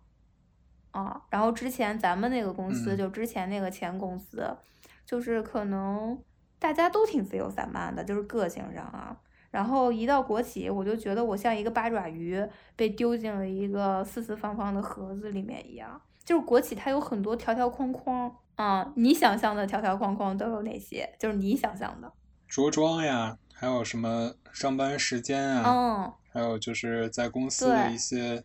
[0.92, 4.56] 啊，然后之前咱们那个公司，就之前那个前公司，
[5.04, 6.22] 就是可能
[6.58, 9.16] 大家都挺自由散漫的，就是个性上啊。
[9.50, 12.42] 然后一到国企，我就觉得我像一个八爪鱼
[12.74, 16.00] 被丢进了一个四四方方的盒子里面一样。
[16.24, 21.14] 就是国企它有很多条条框框啊，你想象的条条框框都有哪些？
[21.18, 22.12] 就是你想象的
[22.48, 28.44] 着装呀，还有什么上班时间啊，嗯，还有就是在公司的一些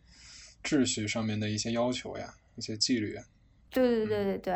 [0.64, 3.18] 秩序上面的一些要求呀，一些纪律。
[3.70, 4.54] 对对对对对。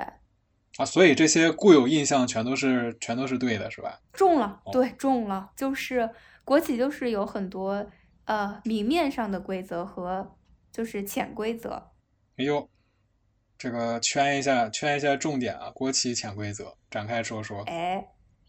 [0.78, 4.00] 啊，所以这些固有印象全都是全都是对的，是吧？
[4.14, 6.10] 中了，对，中了，就是
[6.46, 7.86] 国企就是有很多
[8.24, 10.38] 呃明面上的规则和
[10.72, 11.92] 就是潜规则。
[12.38, 12.70] 哎呦，
[13.62, 15.69] 这个圈一下，圈一下重点啊！
[15.69, 17.62] 国企潜规则，展开说说。
[17.67, 18.04] 哎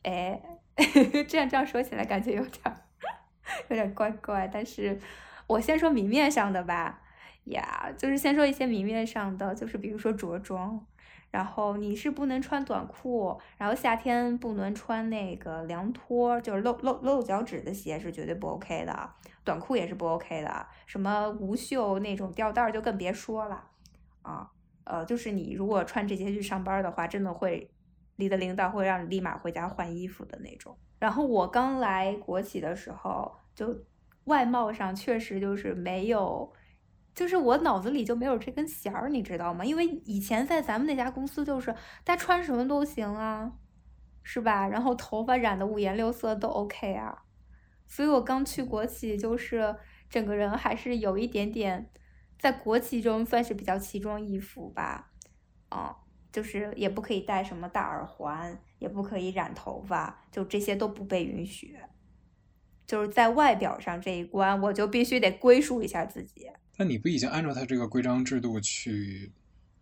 [0.04, 0.40] 哎，
[1.28, 2.74] 这样这样说起来感觉有点
[3.68, 4.98] 有点怪怪，但是
[5.46, 7.02] 我先说明面上的吧。
[7.44, 10.82] 呀，就是先说一些明面上的，就是比如说着装。
[11.30, 19.10] 然后你是不能穿短裤，然后夏天不能穿那个凉拖，就是露露露脚趾的鞋是绝对不 OK 的，
[19.44, 23.62] 短裤也是不 OK 的，什么无袖那种吊带就更别说了，
[24.22, 24.50] 啊，
[24.84, 27.70] 呃，就是你如果穿这些去上班的话，真的会，
[28.16, 30.76] 你的领导会让你立马回家换衣服的那种。
[30.98, 33.84] 然后我刚来国企的时候，就
[34.24, 36.52] 外貌上确实就是没有。
[37.14, 39.62] 就是我脑子里就没有这根弦儿，你知道吗？
[39.62, 41.70] 因为以前在咱们那家公司，就是
[42.04, 43.52] 大家穿什么都行啊，
[44.22, 44.66] 是吧？
[44.66, 47.24] 然后头发染的五颜六色都 OK 啊。
[47.86, 49.76] 所以我刚去国企，就是
[50.08, 51.90] 整个人还是有一点点，
[52.42, 55.12] 在国企中算是比较奇装异服吧。
[55.68, 55.96] 啊，
[56.32, 61.78] 就是也不可以戴什么大耳环，也不可以染头发，就这些都不被允许。
[62.84, 66.50] 就是在外表上这一关，我就必须得归属一下自己。
[66.78, 69.32] 那你不已经按照他这个规章制度去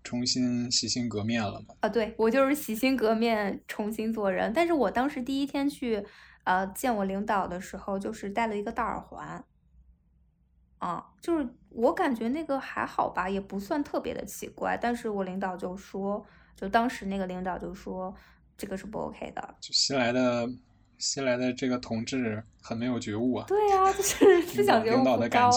[0.05, 1.75] 重新洗心革面了吗？
[1.81, 4.53] 啊，对我就是洗心革面，重新做人。
[4.53, 6.05] 但是我当时第一天去
[6.45, 9.43] 呃见我领导的时候，就是戴了一个大耳环。
[10.81, 14.77] 啊，就是我感觉那个还好吧，也不算特别的奇怪。
[14.77, 18.13] 但是我领导就说，就当时那个领导就说，
[18.59, 19.55] 这个是不 OK 的。
[19.61, 20.49] 就新来的
[20.99, 23.45] 新来的这个同志很没有觉悟啊。
[23.47, 25.51] 对啊，就是思想觉悟不高。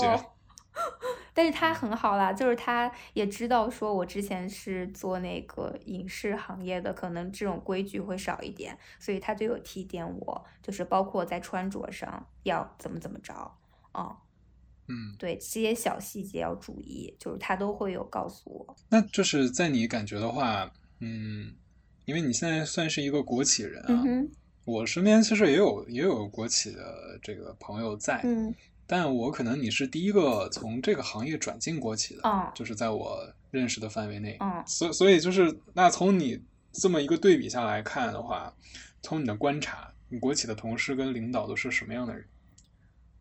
[1.36, 13.34] 但是他很好啦，就是他也知道说，我之前是做那个影视行业的，可能这种规矩会少一点，所以他就有提点我，就是包括在穿着上要怎么怎么着
[13.92, 14.18] 啊，嗯，
[15.18, 18.76] 对这些小细节要注意，就是他都会有告诉我。
[18.90, 21.54] 那就是在你感觉的话，嗯，
[22.06, 24.04] 因为你现在算是一个国企人啊，
[24.66, 28.54] 我身边其实也有也有国企的这个朋友在，嗯。
[28.86, 33.18] 但我可能你是第一个从这个行业转进国企的，嗯，就是在我
[33.50, 36.40] 认识的范围内，嗯，所所以就是那从你
[36.74, 38.54] 这么一个对比下来看的话，
[39.02, 42.26] 从你的观察，你国企的同事跟领导都是什么样的人？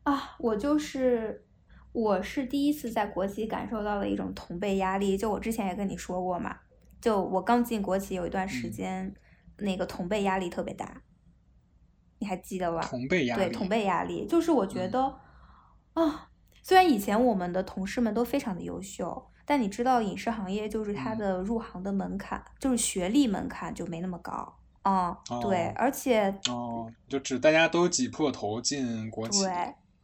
[0.02, 1.44] 啊，我就是
[1.92, 6.56] 我是第一次在国企感受到了一种同辈压力，就我之前也跟你说过嘛，
[7.00, 9.14] 就我刚进国企有一段时间，
[9.58, 11.02] 那个同辈压力特别大，
[12.18, 12.80] 你还记得吧？
[12.80, 15.18] 同辈压力，对，同辈压力，就是我觉得。
[15.94, 16.30] 啊，
[16.62, 25.18] 虽然以前我们的同事们都非常的优秀，但你知道影视行业就是它的入行的门槛，就是学历门槛就没那么高啊。
[25.42, 29.44] 对，而且哦，就指大家都挤破头进国企，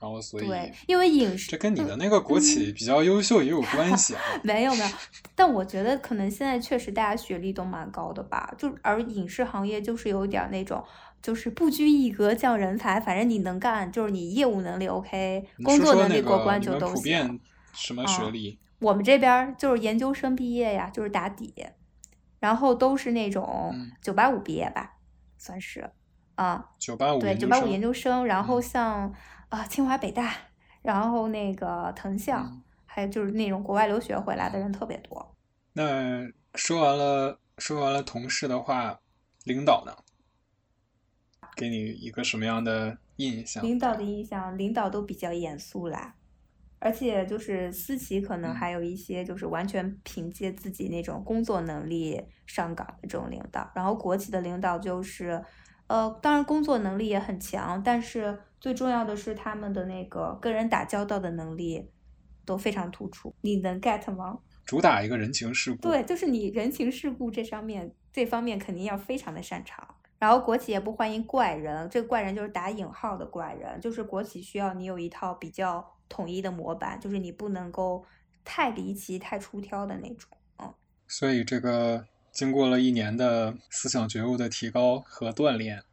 [0.01, 4.21] 然后所以对，因为影视这跟你的那个国企比较优秀也有关系啊。
[4.45, 4.91] 没有没有，
[5.35, 10.85] 但我觉得可能现在确实大家学历都蛮高的吧，就而影视行业就是有点那种。
[11.21, 17.41] 就是不拘一格降人才，反正你能干，就是你业务能力 OK，工作能力过关就都行。
[17.75, 18.57] 什么学历？
[18.79, 21.53] 我们这边就是研究生毕业呀，就是打底，
[22.39, 24.93] 然后都是那种九八五毕业吧，
[25.37, 25.91] 算是
[26.37, 26.65] 啊。
[26.79, 29.13] 九八五对九八五研究生，然后像
[29.49, 30.35] 啊清华北大，
[30.83, 32.47] 然后那个藤校，
[32.85, 35.35] 还有就是那种国外留学回来的人特别多。
[35.73, 39.01] 那说完了，说完了同事的话，
[39.45, 39.93] 领导呢？
[41.57, 43.65] 给你一个什么样的印象？
[43.65, 46.15] 领导的印象，领导都比较严肃啦，
[46.79, 55.45] 而且就是私企可能还有一些就是完全凭借自己那种工作能力上岗的这种领导，然后国企的领导就是，
[55.89, 61.91] 呃，当然工作能力也很强，但是最重要的是他们的那个跟人打交道的能力
[62.45, 63.35] 都非常突出。
[63.41, 64.39] 你能 get 吗？
[64.65, 65.83] 主打一个人情世故。
[65.83, 69.97] 对，就是你人情世故这方面，这方面肯定要非常的擅长。
[70.19, 78.05] 然后国企也不欢迎怪人，这个怪人就是打引号的怪人，就是国企需要你有一套比较统一的模板，就是你不能够
[78.45, 80.29] 太离奇、太出挑的那种。
[80.59, 80.75] 嗯，
[81.07, 85.85] 所以这个经过了一年的思想觉悟的提高和锻炼，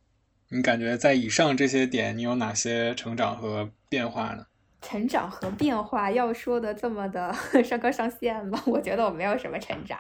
[0.50, 4.46] 你感觉在以上这些点，你有哪些成长和变化呢？
[4.82, 7.34] 成长和变化要说的这么的
[7.64, 8.62] 上纲上线吗？
[8.68, 10.00] 我觉得我没有什么成长。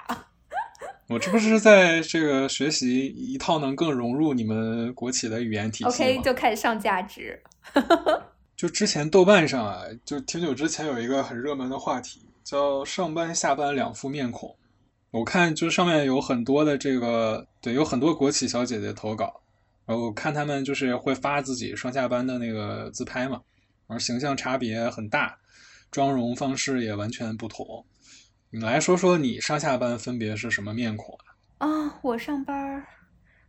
[1.09, 7.41] 我这不是在这个学习一套能更融入你们国企的语言体系 OK，就开始上价值。
[8.55, 14.55] 就之前豆瓣上啊，就挺久之前有一个很热门的话题，叫“上班下班两副面孔”。
[15.11, 19.41] 我看就上面有很多的这个，对，有很多国企小姐姐投稿，
[19.86, 23.41] 然后看他们就是会发自己上下班的那个自拍嘛，
[23.88, 25.38] 然后形象差别很大，
[25.91, 27.86] 妆容方式也完全不同。
[28.49, 31.17] 你来说说你上下班分别是什么面孔
[31.59, 31.67] 啊？
[31.67, 32.86] 啊，我上班，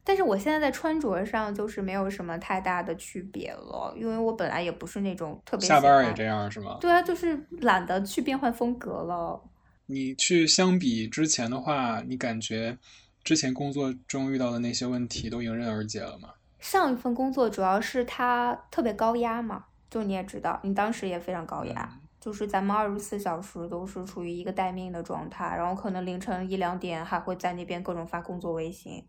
[0.03, 6.79] 但是我现在在穿着上就是没有什么太大的区别了，因为我本来也不是那种特别下班也这样是吗？
[6.81, 9.41] 对啊，就是懒得去变换风格了。
[9.87, 12.77] 你去相比之前的话，你感觉
[13.27, 16.35] 之前工作中遇到的那些问题都迎刃而解了吗？
[16.61, 29.05] 上一份工作主要是它特别高压嘛，就你也知道，你当时也非常高压，就是咱们二十四小时都是处于一个待命的状态，然后可能凌晨一两点还会在那边各种发工作微信，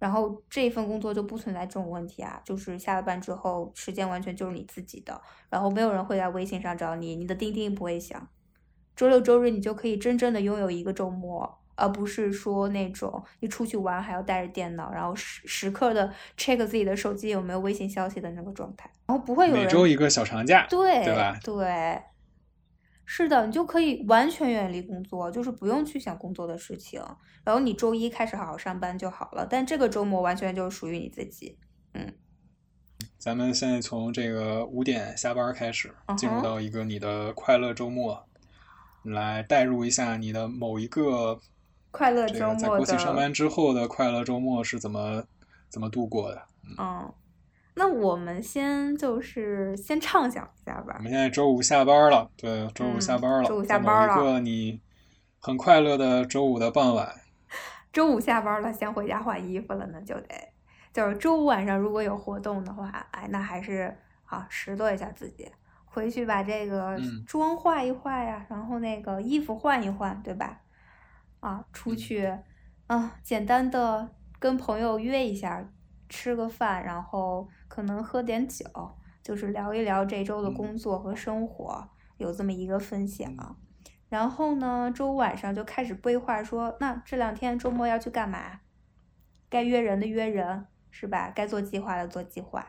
[0.00, 8.28] 然后这一份工作就不存在这种问题啊，就是下了班之后时间完全就是你自己的，然后没有人会在微信上找你，你的钉钉不会响。
[8.96, 21.38] 周六周日你就可以真正的拥有一个周末，而不是说那种你出去玩还要带着电脑，然后时时刻的 check 自己的手机有没有微信消息的那个状态，然后不会有每周一个小长假，对对吧？
[21.42, 22.02] 对，
[23.04, 27.02] 是的，你就可以完全远离工作，就是不用去想工作的事情，
[27.42, 29.46] 然后你周一开始好好上班就好了。
[29.48, 31.58] 但这个周末完全就是属于你自己，
[31.94, 32.12] 嗯。
[33.18, 38.26] 咱们现在从这个五点下班开始，进入到一个你的快乐周末。
[39.02, 41.40] 来代入一下你的某一个
[41.90, 45.24] 快乐周末在国企上班之后的快乐周末是怎么
[45.68, 46.42] 怎么度过的？
[46.78, 47.12] 嗯，
[47.74, 50.94] 那我们先就是先畅想一下吧。
[50.98, 53.48] 我们现在周五下班了，对，周五下班了。
[53.48, 54.14] 周五下班了。
[54.14, 54.80] 一个你
[55.40, 57.12] 很快乐的周五的傍晚。
[57.92, 60.28] 周五下班了，先回家换衣服了，呢就得
[60.92, 65.50] 就是周五晚上如果有活动的话，哎，那还是啊拾掇一下自己。
[65.92, 70.60] 回去把这个妆化一化呀，然后那个衣服换一换，对吧？
[71.40, 72.32] 啊，出去，
[72.86, 75.72] 啊，简单的跟朋友约一下，
[76.08, 78.64] 吃个饭，然后可能喝点酒，
[79.22, 81.88] 就是聊一聊这周的工作和生活，
[82.18, 83.56] 有这么一个分享。
[84.08, 88.60] 然后呢，周五晚上就开始规划，说那这两天周末要去干嘛？
[89.48, 91.32] 该约人的约人，是吧？
[91.34, 92.66] 该做计划的做计划。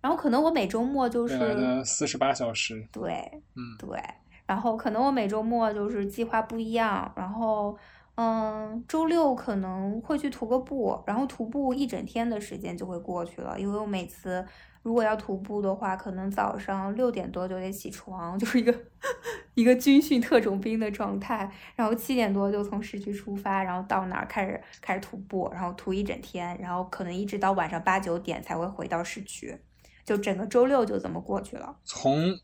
[0.00, 3.98] 然后可能我每周末就是四十八小时，对，嗯，对。
[4.46, 7.10] 然后可能我每周末就是计划不一样。
[7.16, 7.76] 然后，
[8.16, 13.58] 嗯，周六可能会去徒个步，然后徒步一整天的时间就会过去了。
[13.58, 14.44] 因为我每次
[14.82, 18.74] 如果要徒步的话，可能早上六点多就得起床，就是一个
[19.54, 21.50] 一个军训特种兵的状态。
[21.74, 29.58] 然后七点多就从市区出发，然后到哪儿开始开始徒步，然后徒一整天，然后可能一直到晚上八九点才会回到市区。
[30.04, 31.74] 就整个周六就这么过去了。
[31.82, 32.38] 从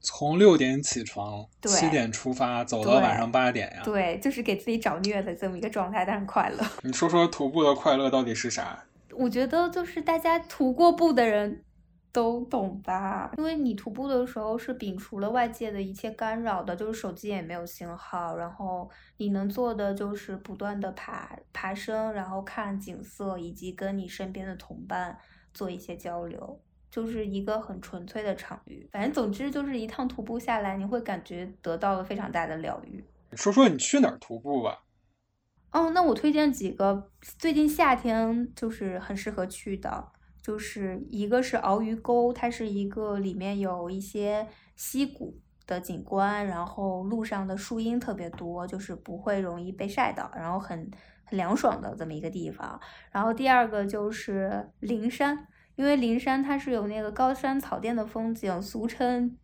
[0.00, 3.82] 从六点起床，七点出发，走到晚上八点呀。
[3.84, 6.64] 对，就是给自己找虐的这么一个状态，但是快乐。
[6.82, 8.82] 你说说徒步的快乐到底是啥？
[9.12, 11.62] 我觉得就是大家徒过步的人
[12.12, 18.88] 都懂吧，因为你徒步的时候是摒除了外界的一切干扰的，就是手机也没有信号，然后
[19.18, 25.18] 你能做的就是不断的爬爬升，然后看景色，以及跟你身边的同伴
[25.52, 26.60] 做一些交流。
[26.90, 33.04] 就是一个很纯粹的场域，反正总之就是一趟徒步下来，你会感觉得到了非常大的疗愈。
[33.34, 34.82] 说说你去哪儿徒步吧。
[35.70, 40.04] 哦，那我推荐几个最近夏天就是很适合去的，
[40.42, 45.38] 就是一个是鳌鱼沟，它是一个里面有一些溪谷
[45.68, 50.90] 的景观，然后路上的树荫特别多，就是不会容易被晒到，然后很
[51.22, 52.80] 很凉爽的这么一个地方。
[53.12, 55.46] 然后第二个就是灵山。
[55.80, 59.34] 因为灵山它是有那个高山草甸的风景，俗称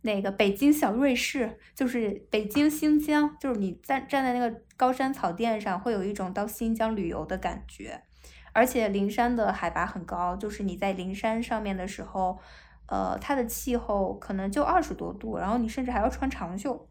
[0.00, 8.02] 那个北京小瑞士，就是北京新疆，就是你站站在那个高山草甸上，会有一种到新疆旅游的感觉。
[8.54, 12.38] 而且灵山的海拔很高，就是你在灵山上面的时候，
[12.86, 16.88] 呃，它的气候可能就二十多度，然后你甚至还要穿长袖。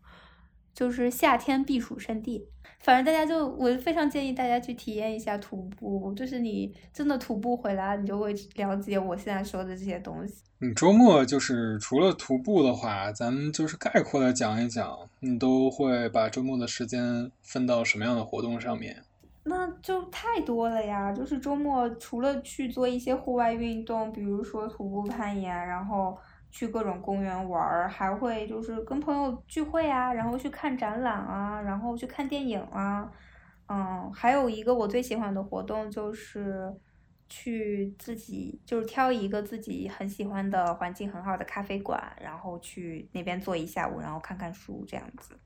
[0.74, 2.48] 就是夏天避暑胜地，
[2.80, 10.36] 反正大家就我非常建议大家去体验一下徒步，就是你真的徒步回来，你就会了解我现在说的这些东西。
[10.60, 19.04] 你周末就是除了徒步的话，咱们就是概括的讲一讲，你都会把周末的时间分到什么样的活动上面？
[19.44, 26.16] 那就太多了呀，就是周末除了去做一些户外运动，比如说徒步、攀岩，然后
[26.52, 33.10] 去各种公园玩儿，还会就是跟朋友聚会啊，然后去看展览啊，然后去看电影啊，
[33.68, 36.72] 嗯，还有一个我最喜欢的活动就是
[37.30, 45.40] 去自己就是挑一个自己很喜欢的环境很好的咖啡馆，然后去那边坐一下午，然后看看书这样子。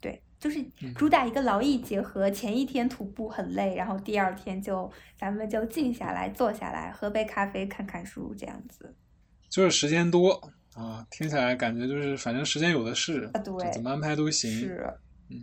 [0.00, 0.60] 对，就是
[0.96, 2.28] 主打一个劳逸结合。
[2.28, 8.96] 前一天徒步很累，然后第二天就咱们就静下来，坐下来喝杯咖啡，看看书，这样子。
[9.52, 10.30] 就是时间多
[10.74, 14.50] 啊，听起来感觉就是反正时间有的是，啊对，怎么安排都行。
[14.50, 14.90] 是。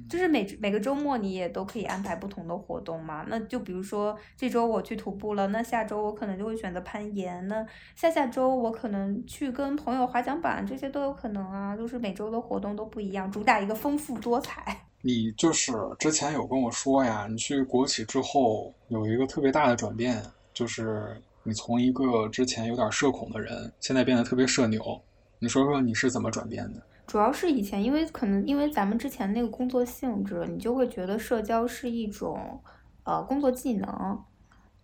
[0.07, 14.79] 就是每每个周末你也都可以安排不同的活动嘛，那就比如说这周我去徒步了，那下周我可能就会选择攀岩，那下下周我可能去跟朋友滑桨板，这些都有可能啊，就是每周的活动都不一样，主打一个丰富多彩。
[15.01, 20.21] 你就是之前有跟我说呀，你去国企之后有一个特别大的转变，
[20.53, 21.19] 就是
[21.49, 25.01] 你从一个之前有点社恐的人，现在变得特别社牛，
[25.39, 26.79] 你说说你是怎么转变的？
[27.07, 32.61] 主要是以前，因为可能因为咱们之前那个工作性质，你就会觉得社交是一种，
[33.03, 34.23] 呃，工作技能，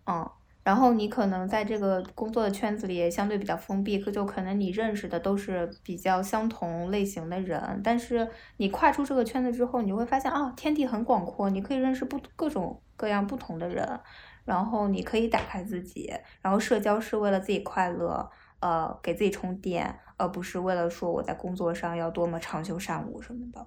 [0.06, 0.28] 嗯，
[0.64, 14.00] 然后你可能在这个工作的圈子里相对比较封闭，可就可能你认识的都是比较相同类型的人，但是你跨出这个圈子之后，你就会发现啊，天地很广阔，你可以认识不各种各样不同的人，
[14.46, 18.30] 然后你可以打开自己，然后社交是为了自己快乐。
[18.58, 23.66] 呃，给自己充电，而不是为了说我在工作上要多么长袖善舞什么的。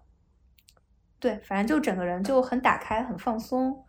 [1.19, 3.85] 对，反正就整个人就很打开，很放松。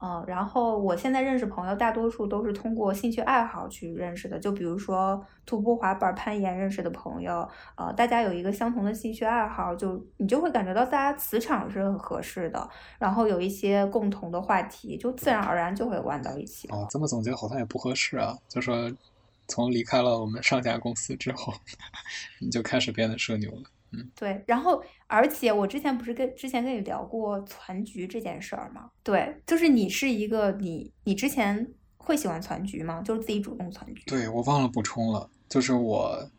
[0.00, 4.38] 嗯，然后我现在认识朋友，大多数都是通过兴趣爱好去认识的。
[4.38, 16.68] 就比如说徒步、滑板、攀岩认识的朋友，呃，大家有一个相同的兴趣爱好，就你就会感觉到大家磁场是很合适的，然后有一些共同的话题，就自然而然就会玩到一起。
[16.68, 18.90] 哦，这么总结好像也不合适啊，就说。
[19.52, 21.52] 从离开了我们上家公司之后，
[22.38, 23.62] 你就开始变得社牛了。
[23.92, 24.42] 嗯，对。
[24.46, 28.90] 然后，而且我之前不是跟之前跟你聊过攒局这件事儿吗？
[29.02, 31.66] 对，就是你是一个你你之前
[31.96, 33.02] 会喜欢攒局吗？
[33.02, 34.02] 就是自己主动攒局。
[34.06, 36.30] 对，我忘了补充了，就是我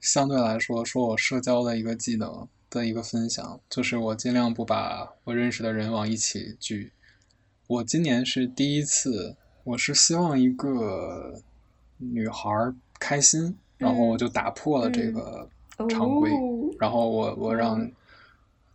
[0.00, 6.92] 相对来说说我社交的一个技能的一个分享，就是我尽量不把我认识的人往一起聚。
[7.66, 11.42] 我今年是第一次，我是希望一个。
[11.98, 12.50] 女孩
[13.00, 15.48] 开心，然后我就打破了这个
[15.88, 16.30] 常规，
[16.78, 17.90] 然后我我让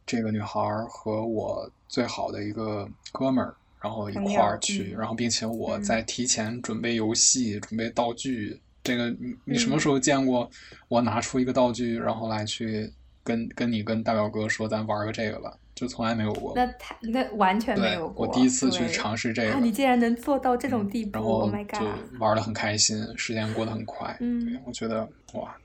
[0.06, 8.60] 这个女孩和我最好的一个哥们儿，然后一块儿去，然后并且我在提前准备游戏、准备道具。
[8.84, 10.50] 这个你你什么时候见过
[10.88, 12.92] 我拿出一个道具，然后来去
[13.24, 15.56] 跟跟你跟大表哥说咱玩个这个吧？
[15.74, 18.28] 就从来没有过，那太那完全没有过。
[18.28, 24.16] 我第一次去尝试这个，你竟然能做到这种地步，然后就玩的很开心，时间过得很快。
[24.20, 25.56] 嗯，我觉得哇，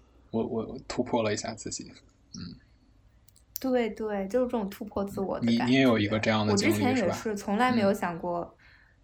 [0.44, 1.92] 我我突破了一下自己。
[2.34, 2.40] 嗯，
[3.60, 6.52] 对对，就是这种突破自我的你你也有一个这样的？
[6.52, 8.56] 我之前也是从来没有想过，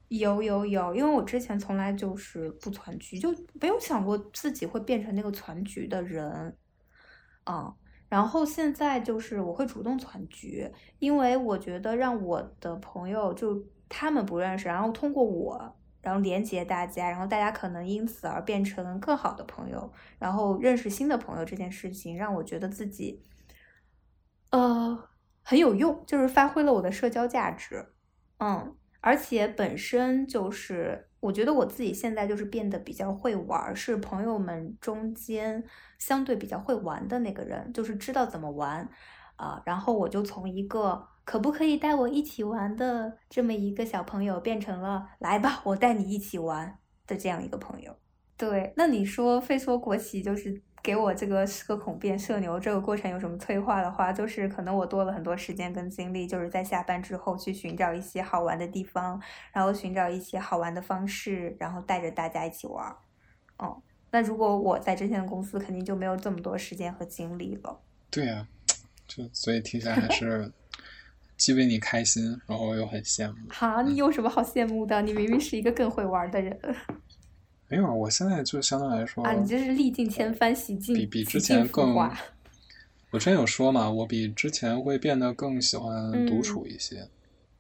[0.09, 6.57] 有有有，因为我之前从来就是不攒局，就没有想过自己会变成那个攒局的人。
[7.45, 7.75] 啊。
[8.09, 23.23] 然后现在就是我会主动攒局，因为我觉得让我的朋友就他们不认识，然后通过我，然后连接大家，然后大家可能因此而变成更好的朋友，然后认识新的朋友这件事情，让我觉得自己，
[24.51, 25.09] 呃，
[25.43, 27.95] 很有用，就是发挥了我的社交价值，
[28.39, 31.09] 嗯，而且本身就是。
[31.23, 35.63] 我觉得我自己现在就是变得比较会玩，是朋友们中间
[35.97, 38.89] 相对比较会玩的那个人，就是知道怎么玩，
[39.37, 47.97] 啊，然后我就从一个可不可以带我一起玩的这么一个小朋友，变成了来吧，我带你一起玩的这样一个朋友。
[48.37, 50.63] 对，那你说非说国企就是？
[50.83, 62.85] 给我这个社恐变社牛这个过程有什么催化的话，就是可能我多了很多时间跟精力，就是在下班之后去寻找一些好玩的地方，然后寻找一些好玩的方式，然后带着大家一起玩。
[63.59, 67.81] 哦，那如果我在之前的公司，肯定就没有这么多时间和精力了。
[68.11, 68.45] 对呀，
[69.07, 70.53] 就所以听起来还是
[71.43, 73.37] 既为你开心，然后又很羡慕。
[73.49, 75.03] 哈，你有什么好羡慕的？
[75.03, 76.57] 你明明是一个更会玩的人。
[77.67, 81.97] 没有，我现在就相对来说啊，你这是历尽千帆，洗尽比比之前更。
[83.11, 87.09] 我之前有说嘛，我比之前会变得更喜欢独处一些。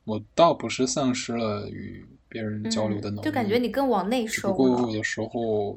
[0.04, 5.76] 我倒不是丧失了与别人交流的能力，就感觉你更往内收不过有的时候，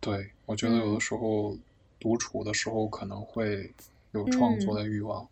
[0.00, 1.56] 对我觉得有的时候
[1.98, 3.72] 独处的时候可能会
[4.12, 5.26] 有创作的欲望。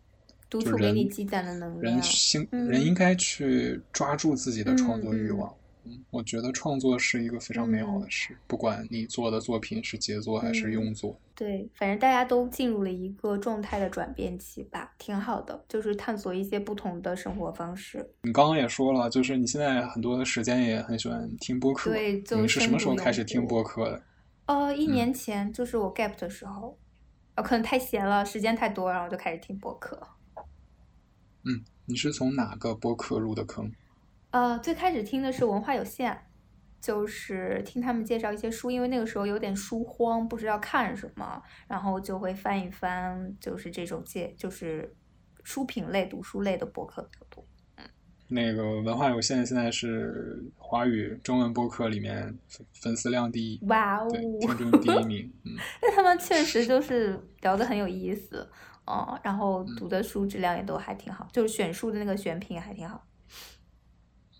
[0.59, 1.95] 督促给你积攒的能量。
[1.95, 5.51] 人心人应该去抓住自己的创作欲望。
[5.85, 11.19] 嗯，我觉得创作是一个非常美好的事，不管你做的作品是杰作还是庸作。
[11.35, 18.07] 对，反正大家都进入了一个状态的转变期吧，挺好的，就是探索一些不同的生活方式。
[18.21, 21.91] 你刚刚也说了，就是你现在很多的时间也很喜欢听播客。
[21.91, 24.01] 对，你是什么时候开始听播客的？
[24.45, 26.77] 呃，一年前，就是我 gap 的时候，
[27.35, 29.99] 呃，可能太闲了，时间太多，然后就开始听播客。
[31.45, 33.71] 嗯，你是从哪个播客入的坑？
[34.31, 36.17] 呃，最开始听的是文化有限，
[36.81, 44.95] 就是听他们介绍一些书，因为那个时候有点书荒，不知道看什么，然后就会翻一翻，就是这种介，就是
[45.43, 47.45] 书评类、读书类的博客比较多。
[47.75, 47.85] 嗯，
[48.27, 52.35] 那个文化有限现在是华语中文播客里面
[52.81, 55.31] 粉丝量第一，哇哦，听众 第一名。
[55.45, 58.49] 嗯，那他们确实就是聊的很有意思，
[58.85, 63.05] 哦，然后读的书质量也都还挺好，就是选书的那个选品还挺好。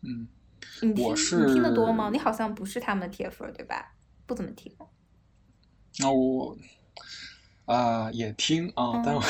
[0.02, 0.28] 嗯，
[0.82, 2.10] 你听你听得多吗？
[2.12, 3.94] 你好像不是他们的铁粉，对吧？
[4.26, 4.72] 不怎么听。
[6.00, 6.58] 那我
[7.66, 9.22] 啊也听啊，但我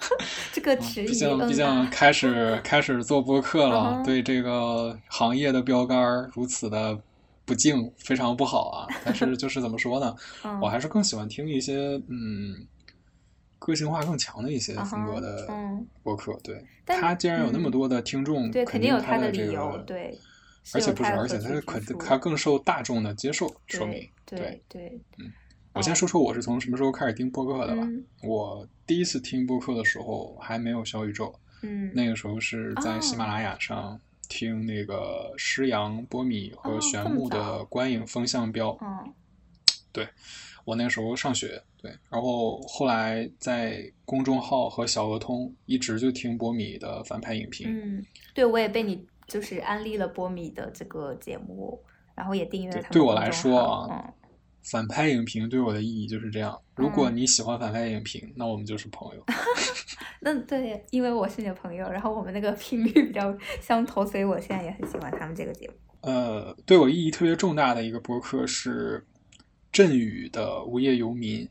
[0.52, 1.06] 这个迟疑。
[1.06, 6.98] 毕竟毕竟开始开始做播客了，对这个行业的标杆如此的
[7.44, 8.86] 不敬，非常不好啊。
[9.04, 10.16] 但是就是怎么说呢？
[10.62, 12.66] 我还是更喜欢听一些嗯
[13.66, 15.48] 个性化更强的一些风格的
[16.02, 16.38] 播客。
[16.42, 19.78] 对，他既然有那么多的听众，对，肯定有他的理由。
[19.86, 20.18] 对。
[20.74, 24.96] 而且不是，而且他是肯他更受大众的接受，说明对对。
[25.18, 25.32] 嗯，
[25.72, 27.82] 我先说说我是从什么时候开始听播客的吧。
[28.22, 38.78] 我第一次听播客的时候还没有小宇宙，嗯，那个时候是在喜马拉雅上听那个施阳、波米和玄木的观影风向标。
[38.80, 39.12] 嗯，
[39.90, 40.06] 对，
[40.64, 47.68] 我那个时候上学，对，然后后来在公众号和小鹅通一直就听波米的反派影评。
[47.68, 48.04] 嗯，
[48.34, 49.06] 对我也被你。
[49.28, 51.80] 就是安利了波米的这个节目，
[52.14, 52.92] 然后也订阅了他们。
[52.92, 54.12] 对我来说啊，
[54.64, 56.60] 反派影评对我的意义就是这样。
[56.74, 59.24] 如果你喜欢反派影评，那我们就是朋友。
[60.20, 65.74] 那对，因为我是你的朋友，然后我们那个频率比较相投，所以我现在也很喜欢他们这个节目。
[66.02, 69.06] 呃，对我意义特别重大的一个播客是
[69.72, 71.44] 振宇的《无业游民》，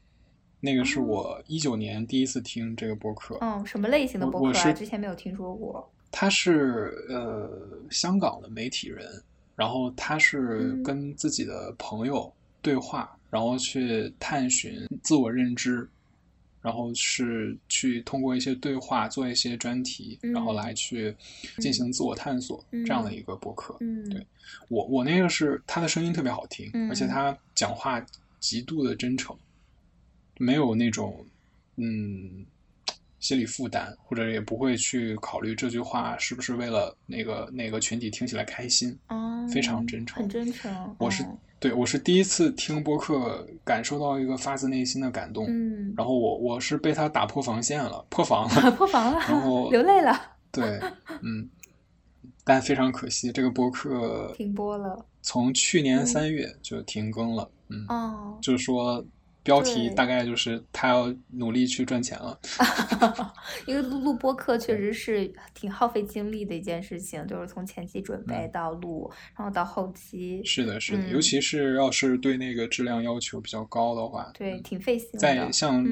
[0.60, 3.38] 那个是我一九年第一次听这个播客。
[3.42, 4.72] 嗯，什么类型的播客啊？
[4.74, 5.92] 之前没有听说过。
[6.12, 7.50] 他是呃
[7.90, 9.06] 香港的媒体人，
[9.56, 15.90] 然后他是跟自己的朋友对话，然后去探寻自我认知，
[16.62, 21.16] 然后是去通过一些对话做一些专题，然后来去
[21.60, 23.78] 进行自我探索这样的一个博客。
[24.10, 24.26] 对
[24.70, 28.06] 我我那个是他的声音特别好听，而且他讲话
[28.40, 29.36] 极度的真诚，
[30.38, 31.26] 没有那种
[31.78, 32.46] 嗯。
[33.22, 38.98] 心理负担，或者也不会去考虑这句话是不是为了那个那个群体听起来开心，
[39.54, 40.96] 非常真诚，很真诚。
[40.98, 41.24] 我是
[41.62, 45.46] 对我是第一次听播客，感受到一个发自内心的感动。
[45.48, 50.20] 嗯，然后我我是被他打破防线了，破防了，破防了，然后流泪了。
[50.52, 50.82] 对，
[51.22, 51.48] 嗯，
[52.44, 57.48] 但非常可惜，这个播客停播了，从去年三月就停更了。
[57.70, 59.06] 嗯，哦，就是说。
[59.44, 62.40] 标题大概就是他要努力去赚钱了，
[63.66, 70.44] 因为录录播课确实是挺耗费精力的一件事情，就是从前期准备到录，然后到后期。
[70.46, 75.20] 是的，是的，尤其是要是对那个质量要求比较高的话，对，挺费心的。
[75.20, 75.84] 在像，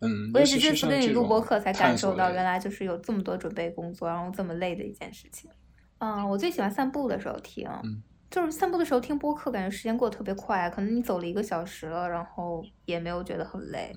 [0.00, 5.50] 嗯，我也是这次跟你录播课才感受到，原来就是有这么多准备工作，然后这么累的一件事情。
[5.98, 7.68] 嗯，我最喜欢散步的时候听。
[7.82, 8.02] 嗯。
[8.34, 10.68] 就是散步的时候听播客，感觉时间过得特别快。
[10.68, 13.92] 可能你走了一个小时了，然后也没有觉得很累，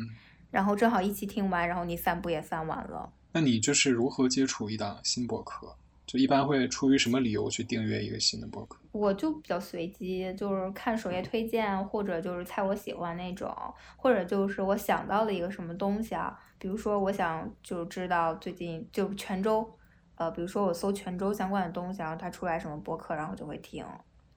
[0.51, 3.11] 然后正好一期听完，然后你散步也散完了。
[3.31, 5.75] 那你就是如何接触一档新播客？
[6.05, 8.77] 就一般会出于什么理由去订阅一个新的播客？
[8.91, 13.51] 我就比较随机，就是看首页推荐，或者就是猜我喜欢那种，
[13.95, 19.67] 或者就是我想到了一个什么东西啊，比如说我想就知道最近就泉州，
[20.13, 23.83] 呃，比如说我搜泉州相关的东西，然后它出来什么播客，然后我就会听。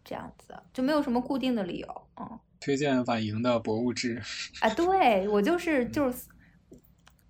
[0.05, 2.39] 这样子就没有什么固定的理由，嗯。
[2.61, 4.21] 推荐婉莹的《博物志》
[4.61, 6.27] 啊，对我就是就是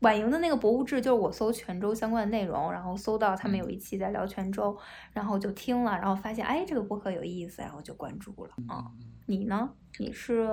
[0.01, 4.77] 婉莹的那个《博物志》，就是我搜泉州相关的内容，然后搜到他们有一期在聊泉州，
[5.13, 8.91] 然后就听了，然后发现哎这个播客有意思，然后就关注了啊。
[9.27, 9.71] 你呢？
[9.99, 10.49] 你是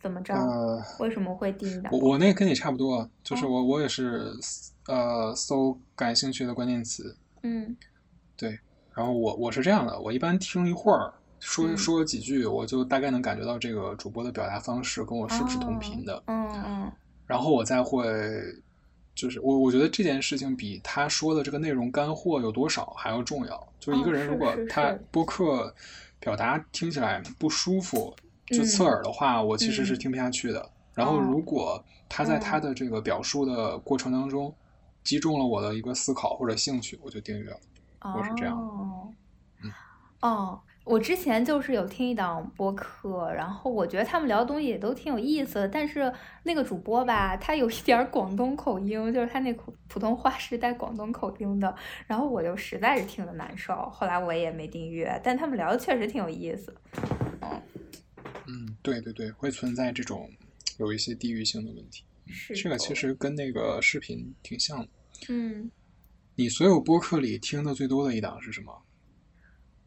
[0.00, 0.34] 怎么着？
[0.98, 1.90] 为什么会订的？
[1.92, 4.32] 我我那跟你差不多，就是我我也是
[4.86, 7.76] 呃搜感兴趣的关键词，嗯，
[8.34, 8.58] 对，
[8.94, 11.12] 然后我我是这样的，我一般听一会儿。
[11.40, 16.22] 说说几句，我就大概能感觉到这个主播的表达方式跟我是不是同频的。
[16.26, 16.92] 嗯嗯。
[17.26, 18.04] 然后我再会
[19.14, 23.72] 就是我我觉得这件事情比他说的这个内容干货有多少还要重要。
[23.78, 25.74] 就是一个人如果他播客
[26.18, 28.14] 表达听起来不舒服，
[28.46, 30.70] 就刺耳的话，我其实是听不下去的。
[30.92, 34.54] 然后如果他在他的这个表述的过程当中
[35.02, 37.56] 击中了我的一个思考或者兴趣，我就订阅了。
[38.14, 39.14] 我是这样。
[39.62, 39.72] 嗯。
[40.20, 40.60] 哦。
[40.90, 46.12] 我之前就是有听一档播客，然后我觉得他们聊的东西也都挺有意思的，但是
[46.42, 51.72] 那个主播吧，他有一点广东口音，就是他那普普通话是带广东口音的，
[52.08, 55.20] 然后我就实在是听得难受，后来我也没订阅。
[55.22, 56.74] 但他们聊的确实挺有意思。
[57.42, 57.62] 嗯，
[58.48, 60.28] 嗯，对对对，会存在这种
[60.78, 62.02] 有一些地域性的问题。
[62.26, 62.52] 是。
[62.56, 64.88] 这个其实跟那个视频挺像的。
[65.28, 65.70] 嗯。
[66.34, 68.82] 你所有播客里听的最多的一档是什么？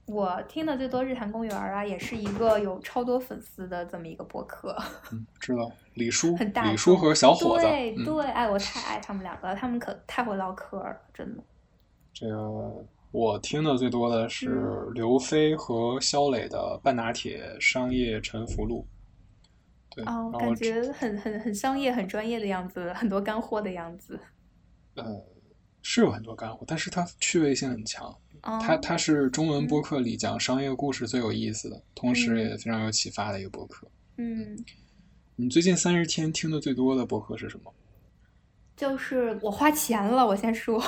[0.05, 4.77] 我听的最多《日坛公园》啊，也是一个有超多粉丝的这么一个播客。
[5.13, 6.69] 嗯，知道李叔，很大。
[6.69, 11.43] 李叔和小伙子，对对，哎，我太爱他们两个，他们可太会唠嗑了，真的。
[12.13, 18.85] 这个我听的最多的是刘飞和肖磊的《半打铁商业沉浮录》。
[19.95, 24.19] 对，哦，感觉很很很商业、很专业的样子，很多干货的样子。
[24.95, 25.03] 呃，
[25.81, 28.13] 是有很多干货，但是它趣味性很强。
[28.43, 33.87] 它它是中文播客里讲商业故事最有意思的，同时也非常有启发的一个播客。
[34.17, 34.57] 嗯，
[35.37, 37.73] 你最近三十天听的最多的播客是什么？
[38.75, 40.83] 就是我花钱了，我先说，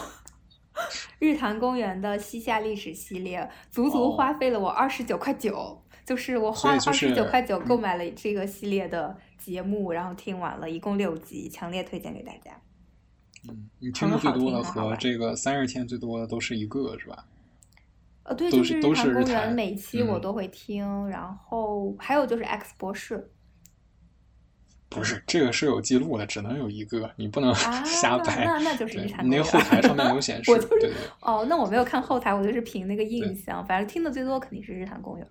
[1.17, 12.59] 日坛公园的西夏历史系列，足足花费了我二十九块九，就是我花二十九块九购买了这个系列的节目，然后听完了一共六集，强烈推荐给大家。
[13.47, 17.25] 嗯，你听的最多的和这个三十天最多的都是一个，是吧？
[18.25, 23.31] 呃，对，就是日坛公园，每期我都会听，然后还有就是 X 博士，
[24.89, 27.53] 不是这个是有记录的，只能有一个，你不能
[27.85, 28.43] 瞎掰。
[28.43, 29.29] 那那就是日坛公园。
[29.29, 30.91] 那个后台上面有 显示，对对。
[31.21, 35.27] 哦，那我没有看后台，我就是凭那个印象，反正听的最多肯定是日坛公园。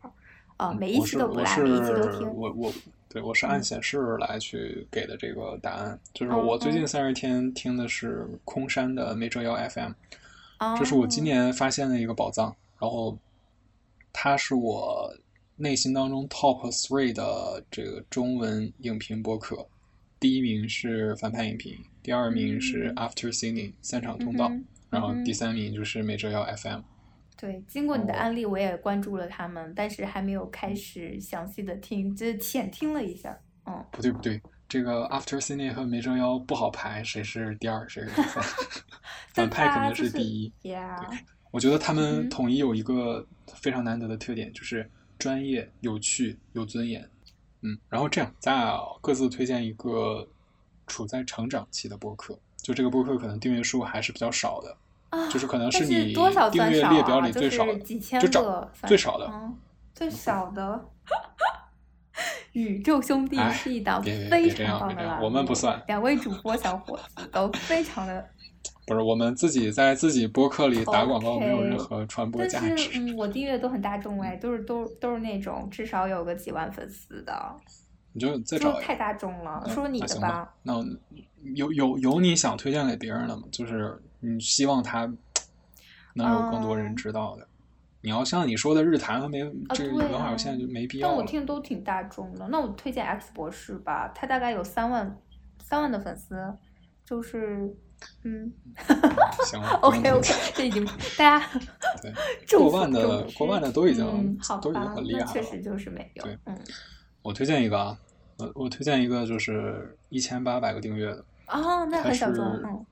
[0.56, 2.32] 啊，每一期都不赖，每一期都听。
[2.32, 2.72] 我我
[3.08, 9.90] 对我是按显示来去给的这个答案，就是我最近三十天听的是空山的没折腰 FM，
[10.78, 12.54] 这是我今年发现的一个宝藏。
[12.80, 13.18] 然后，
[14.12, 15.12] 它是我
[15.56, 19.66] 内心当中 top three 的这个中文影评播客，
[20.18, 24.50] 第一名是反派影评，第二名是 After Singing 三场通道，
[24.90, 26.80] 然后第三名就是美折腰 FM。
[27.36, 33.38] 对，经过你的安利，我也关注了他们，但是还没有开始详细的听，只浅听了一下。
[33.66, 38.42] 嗯，不对不对，这个 After Singing 和美折腰不好排，谁是第二，谁是第三？
[39.34, 40.52] 反派肯定是第一。
[40.62, 41.18] Yeah。
[41.54, 47.08] 我觉得他们统一有一个非常难得的特点，就是专业、有趣、有尊严。
[47.60, 50.26] 嗯，然后这样，咱俩各自推荐一个
[50.88, 54.76] 处在成长期的播客，就这个播客可能订阅数还是比较少的，
[55.30, 57.78] 就是可能是你订阅列表里最少的，
[58.18, 59.52] 就找最少的，
[59.94, 60.84] 最少的。
[62.50, 65.80] 宇宙兄弟是一档非常棒的栏我们不算。
[65.86, 68.28] 两位主播小伙子都非常的。
[68.86, 72.90] 不是我们自己在自己播客里打广告，没有任何传播价值。
[72.94, 77.56] 嗯，我订阅都很大众哎，都是都都是那种至少有个几万粉丝的。
[78.12, 80.54] 你就再找太大众了，说你的吧。
[80.62, 80.74] 那
[81.54, 83.44] 有有有你想推荐给别人的吗？
[83.50, 85.10] 就是你希望他
[86.14, 87.48] 能有更多人知道的。
[88.02, 89.40] 你要像你说的日坛和没
[89.70, 91.08] 这个文化有限就没必要。
[91.08, 95.18] 但我听都挺大众的，那我推荐 X 博士吧，他大概有三万
[95.62, 96.36] 三万的粉丝，
[97.02, 97.74] 就是。
[98.22, 98.52] 嗯，
[99.44, 100.84] 行， OK OK，这已经
[101.16, 101.50] 大家
[102.00, 102.12] 对
[102.58, 106.24] 过万的过万的都已经都已经很厉害了，确实就是没有。
[106.24, 106.58] 对，嗯，
[107.22, 107.98] 我推荐一个啊，
[108.38, 112.86] 我我推荐一个就是一千八百个订阅的哦，那很小众，嗯，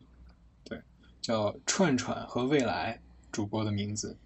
[0.64, 0.80] 对，
[1.20, 3.00] 叫串串和未来
[3.30, 4.16] 主播的名字，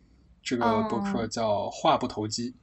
[0.43, 2.55] 这个博客叫话不投机，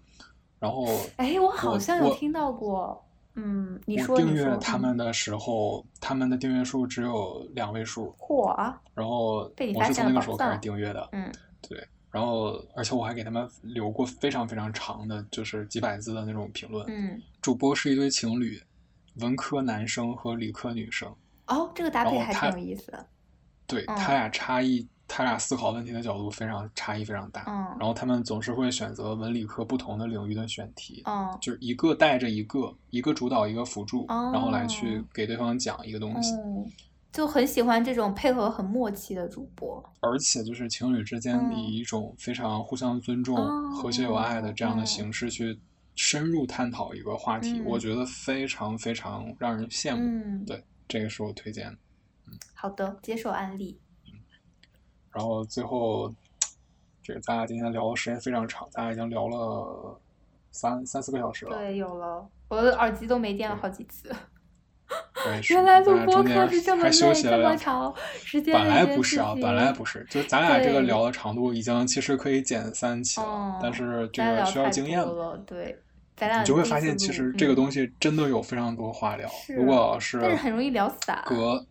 [0.59, 0.85] 然后
[1.17, 3.03] 哎，我好像有听到过。
[3.35, 8.15] 嗯，你说订阅他们的时候，他们的订阅数只有两位数。
[8.19, 8.55] 嚯！
[8.93, 11.09] 然后我是从那个时候开始订阅的。
[11.13, 11.31] 嗯，
[11.61, 11.87] 对。
[12.11, 16.85] 然后，而且我还给他们留过非常非常长的，就是几百字的那种评论。
[16.87, 17.19] 嗯。
[17.41, 18.61] 主播是一对情侣，
[19.15, 21.11] 文科男生和理科女生。
[21.47, 22.93] 哦，这个搭配还挺有意思。
[23.65, 24.87] 对他俩差异。
[25.07, 36.33] 他俩思考问题的角度非常差异非常大，嗯，然后他们总是会选择文理科不同的领域的选题，嗯，就是一个带着一个，一个主导一个辅助，然后来去给对方讲一个东西，
[37.11, 43.35] 就很喜欢这种配合很默契的主播，而且就是情侣之间以一种非常互相尊重、
[43.71, 45.59] 和谐有爱的这样的形式去
[45.95, 51.77] 深入探讨一个话题，我觉得非常非常让人羡慕，对，这个是我推荐的。
[52.55, 53.77] 好的，接受案例。
[55.13, 56.13] 然后最后，
[57.03, 59.99] 这个咱俩今天聊的时间非常长，咱俩已经聊了
[60.51, 61.57] 三三四个小时了。
[61.57, 64.11] 对，有了，我的耳机都没电了好几次。
[65.49, 68.53] 原来录播课是这么累，这么长时间。
[68.53, 75.37] 本来不是啊，本来不是，就咱俩这个聊的长度已经其实可以减三期了，但是这个需要经验了。
[75.47, 75.79] 对，
[76.15, 79.27] 咱俩你就会发现，其实这个东西真的有非常多话聊。
[79.55, 81.23] 如果是，但是很容易聊散。
[81.25, 81.65] 隔，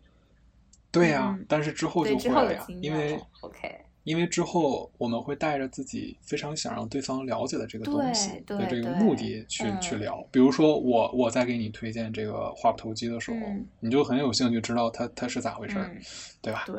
[0.93, 3.81] 对呀，但是之后就会了呀，因为 OK。
[4.03, 13.37] 因为之后我们会带着自己非常想让对方了解的这个东西的这个目的去去聊，比如说我我在给你推荐这个话不投机的时候，
[13.79, 15.97] 你就很有兴趣知道它它是咋回事儿，
[16.41, 16.65] 对吧？
[16.67, 16.75] 对。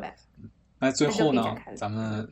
[0.79, 2.29] 那最后呢，咱们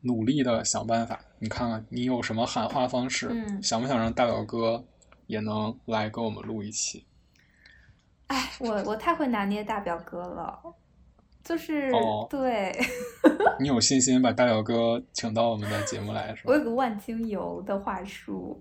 [0.00, 3.30] 努力的想办法，你看看你有什么喊话方式，
[3.62, 4.84] 想不想让大表哥
[5.28, 7.06] 也能来跟我们录一期？
[8.26, 10.60] 哎，我我太会拿捏大表哥了。
[11.46, 11.88] 就是
[12.28, 12.76] 对，
[13.60, 16.50] 你有信心把大表哥请到我们的节目来是吧？
[16.50, 18.60] 我有个万金油的话术，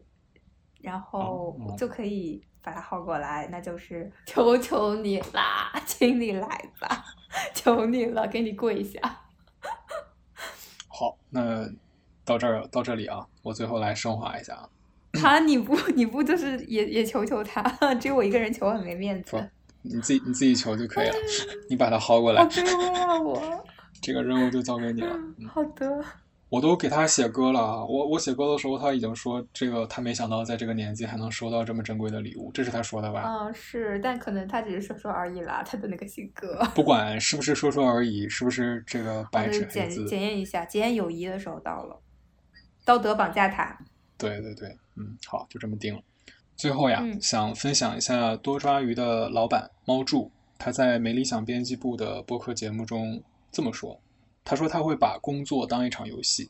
[0.81, 6.47] 然后就可以把他薅过来，那就是求求你啦，请你来
[6.79, 7.03] 吧，
[7.55, 8.99] 求你了，给你跪下。
[10.87, 11.67] 好，那
[12.23, 14.69] 到这儿到这里啊，我最后来升华一下啊。
[15.13, 17.63] 他你不你不就是也也求求他？
[17.95, 19.49] 只有我一个人求很没面子。
[19.85, 21.15] 你自己你自己求就可以了，
[21.69, 22.41] 你把它薅过来。
[22.43, 23.65] 好卑微啊我！
[24.01, 25.15] 这个任务就交给你了。
[25.47, 26.03] 好的。
[26.47, 33.23] 我都给他写歌了，我我写歌的时候他已经说这个他没想到在这个年纪还能收到这么珍贵的礼物，这是他说的吧？
[33.25, 36.63] 嗯，是，但可能他只是说说而已啦，他的那个性格。
[36.75, 39.73] 不管是不是说说而已，是不是这个白纸黑字？
[39.73, 41.99] 检检验一下，检验友谊的时候到了，
[42.85, 43.77] 道德绑架他。
[44.17, 46.01] 对对对，嗯，好，就这么定了。
[46.57, 53.99] 最后呀，想分享一下多抓鱼的老板猫柱，他在没理想编辑部的播客节目中这么说
[54.45, 56.49] ：“他说他会把工作当一场游戏，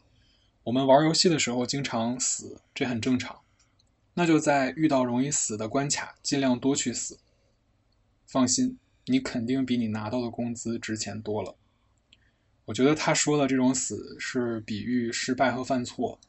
[0.64, 3.40] 我们玩游戏的时候经常死，这很正常。
[4.14, 7.18] 那就在遇到容易死的关卡，尽量多去死。
[8.28, 8.78] 放心，
[9.08, 11.56] 你肯定比你拿到的工资值钱多了。”
[12.66, 16.20] 我觉得他说的这种死是比喻失败和犯错，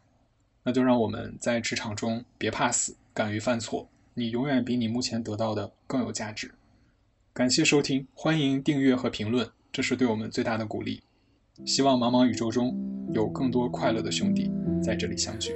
[0.62, 2.97] 那就让我们在职场中别怕死。
[3.17, 6.53] 敢于犯错，你永远比你目前得到的更有价值。
[7.33, 11.03] 感谢收听，欢迎订阅和评论，这是对我们最大的鼓励。
[11.64, 12.77] 希望茫茫宇宙中
[13.14, 14.51] 有更多快乐的兄弟
[14.83, 15.55] 在这里相聚。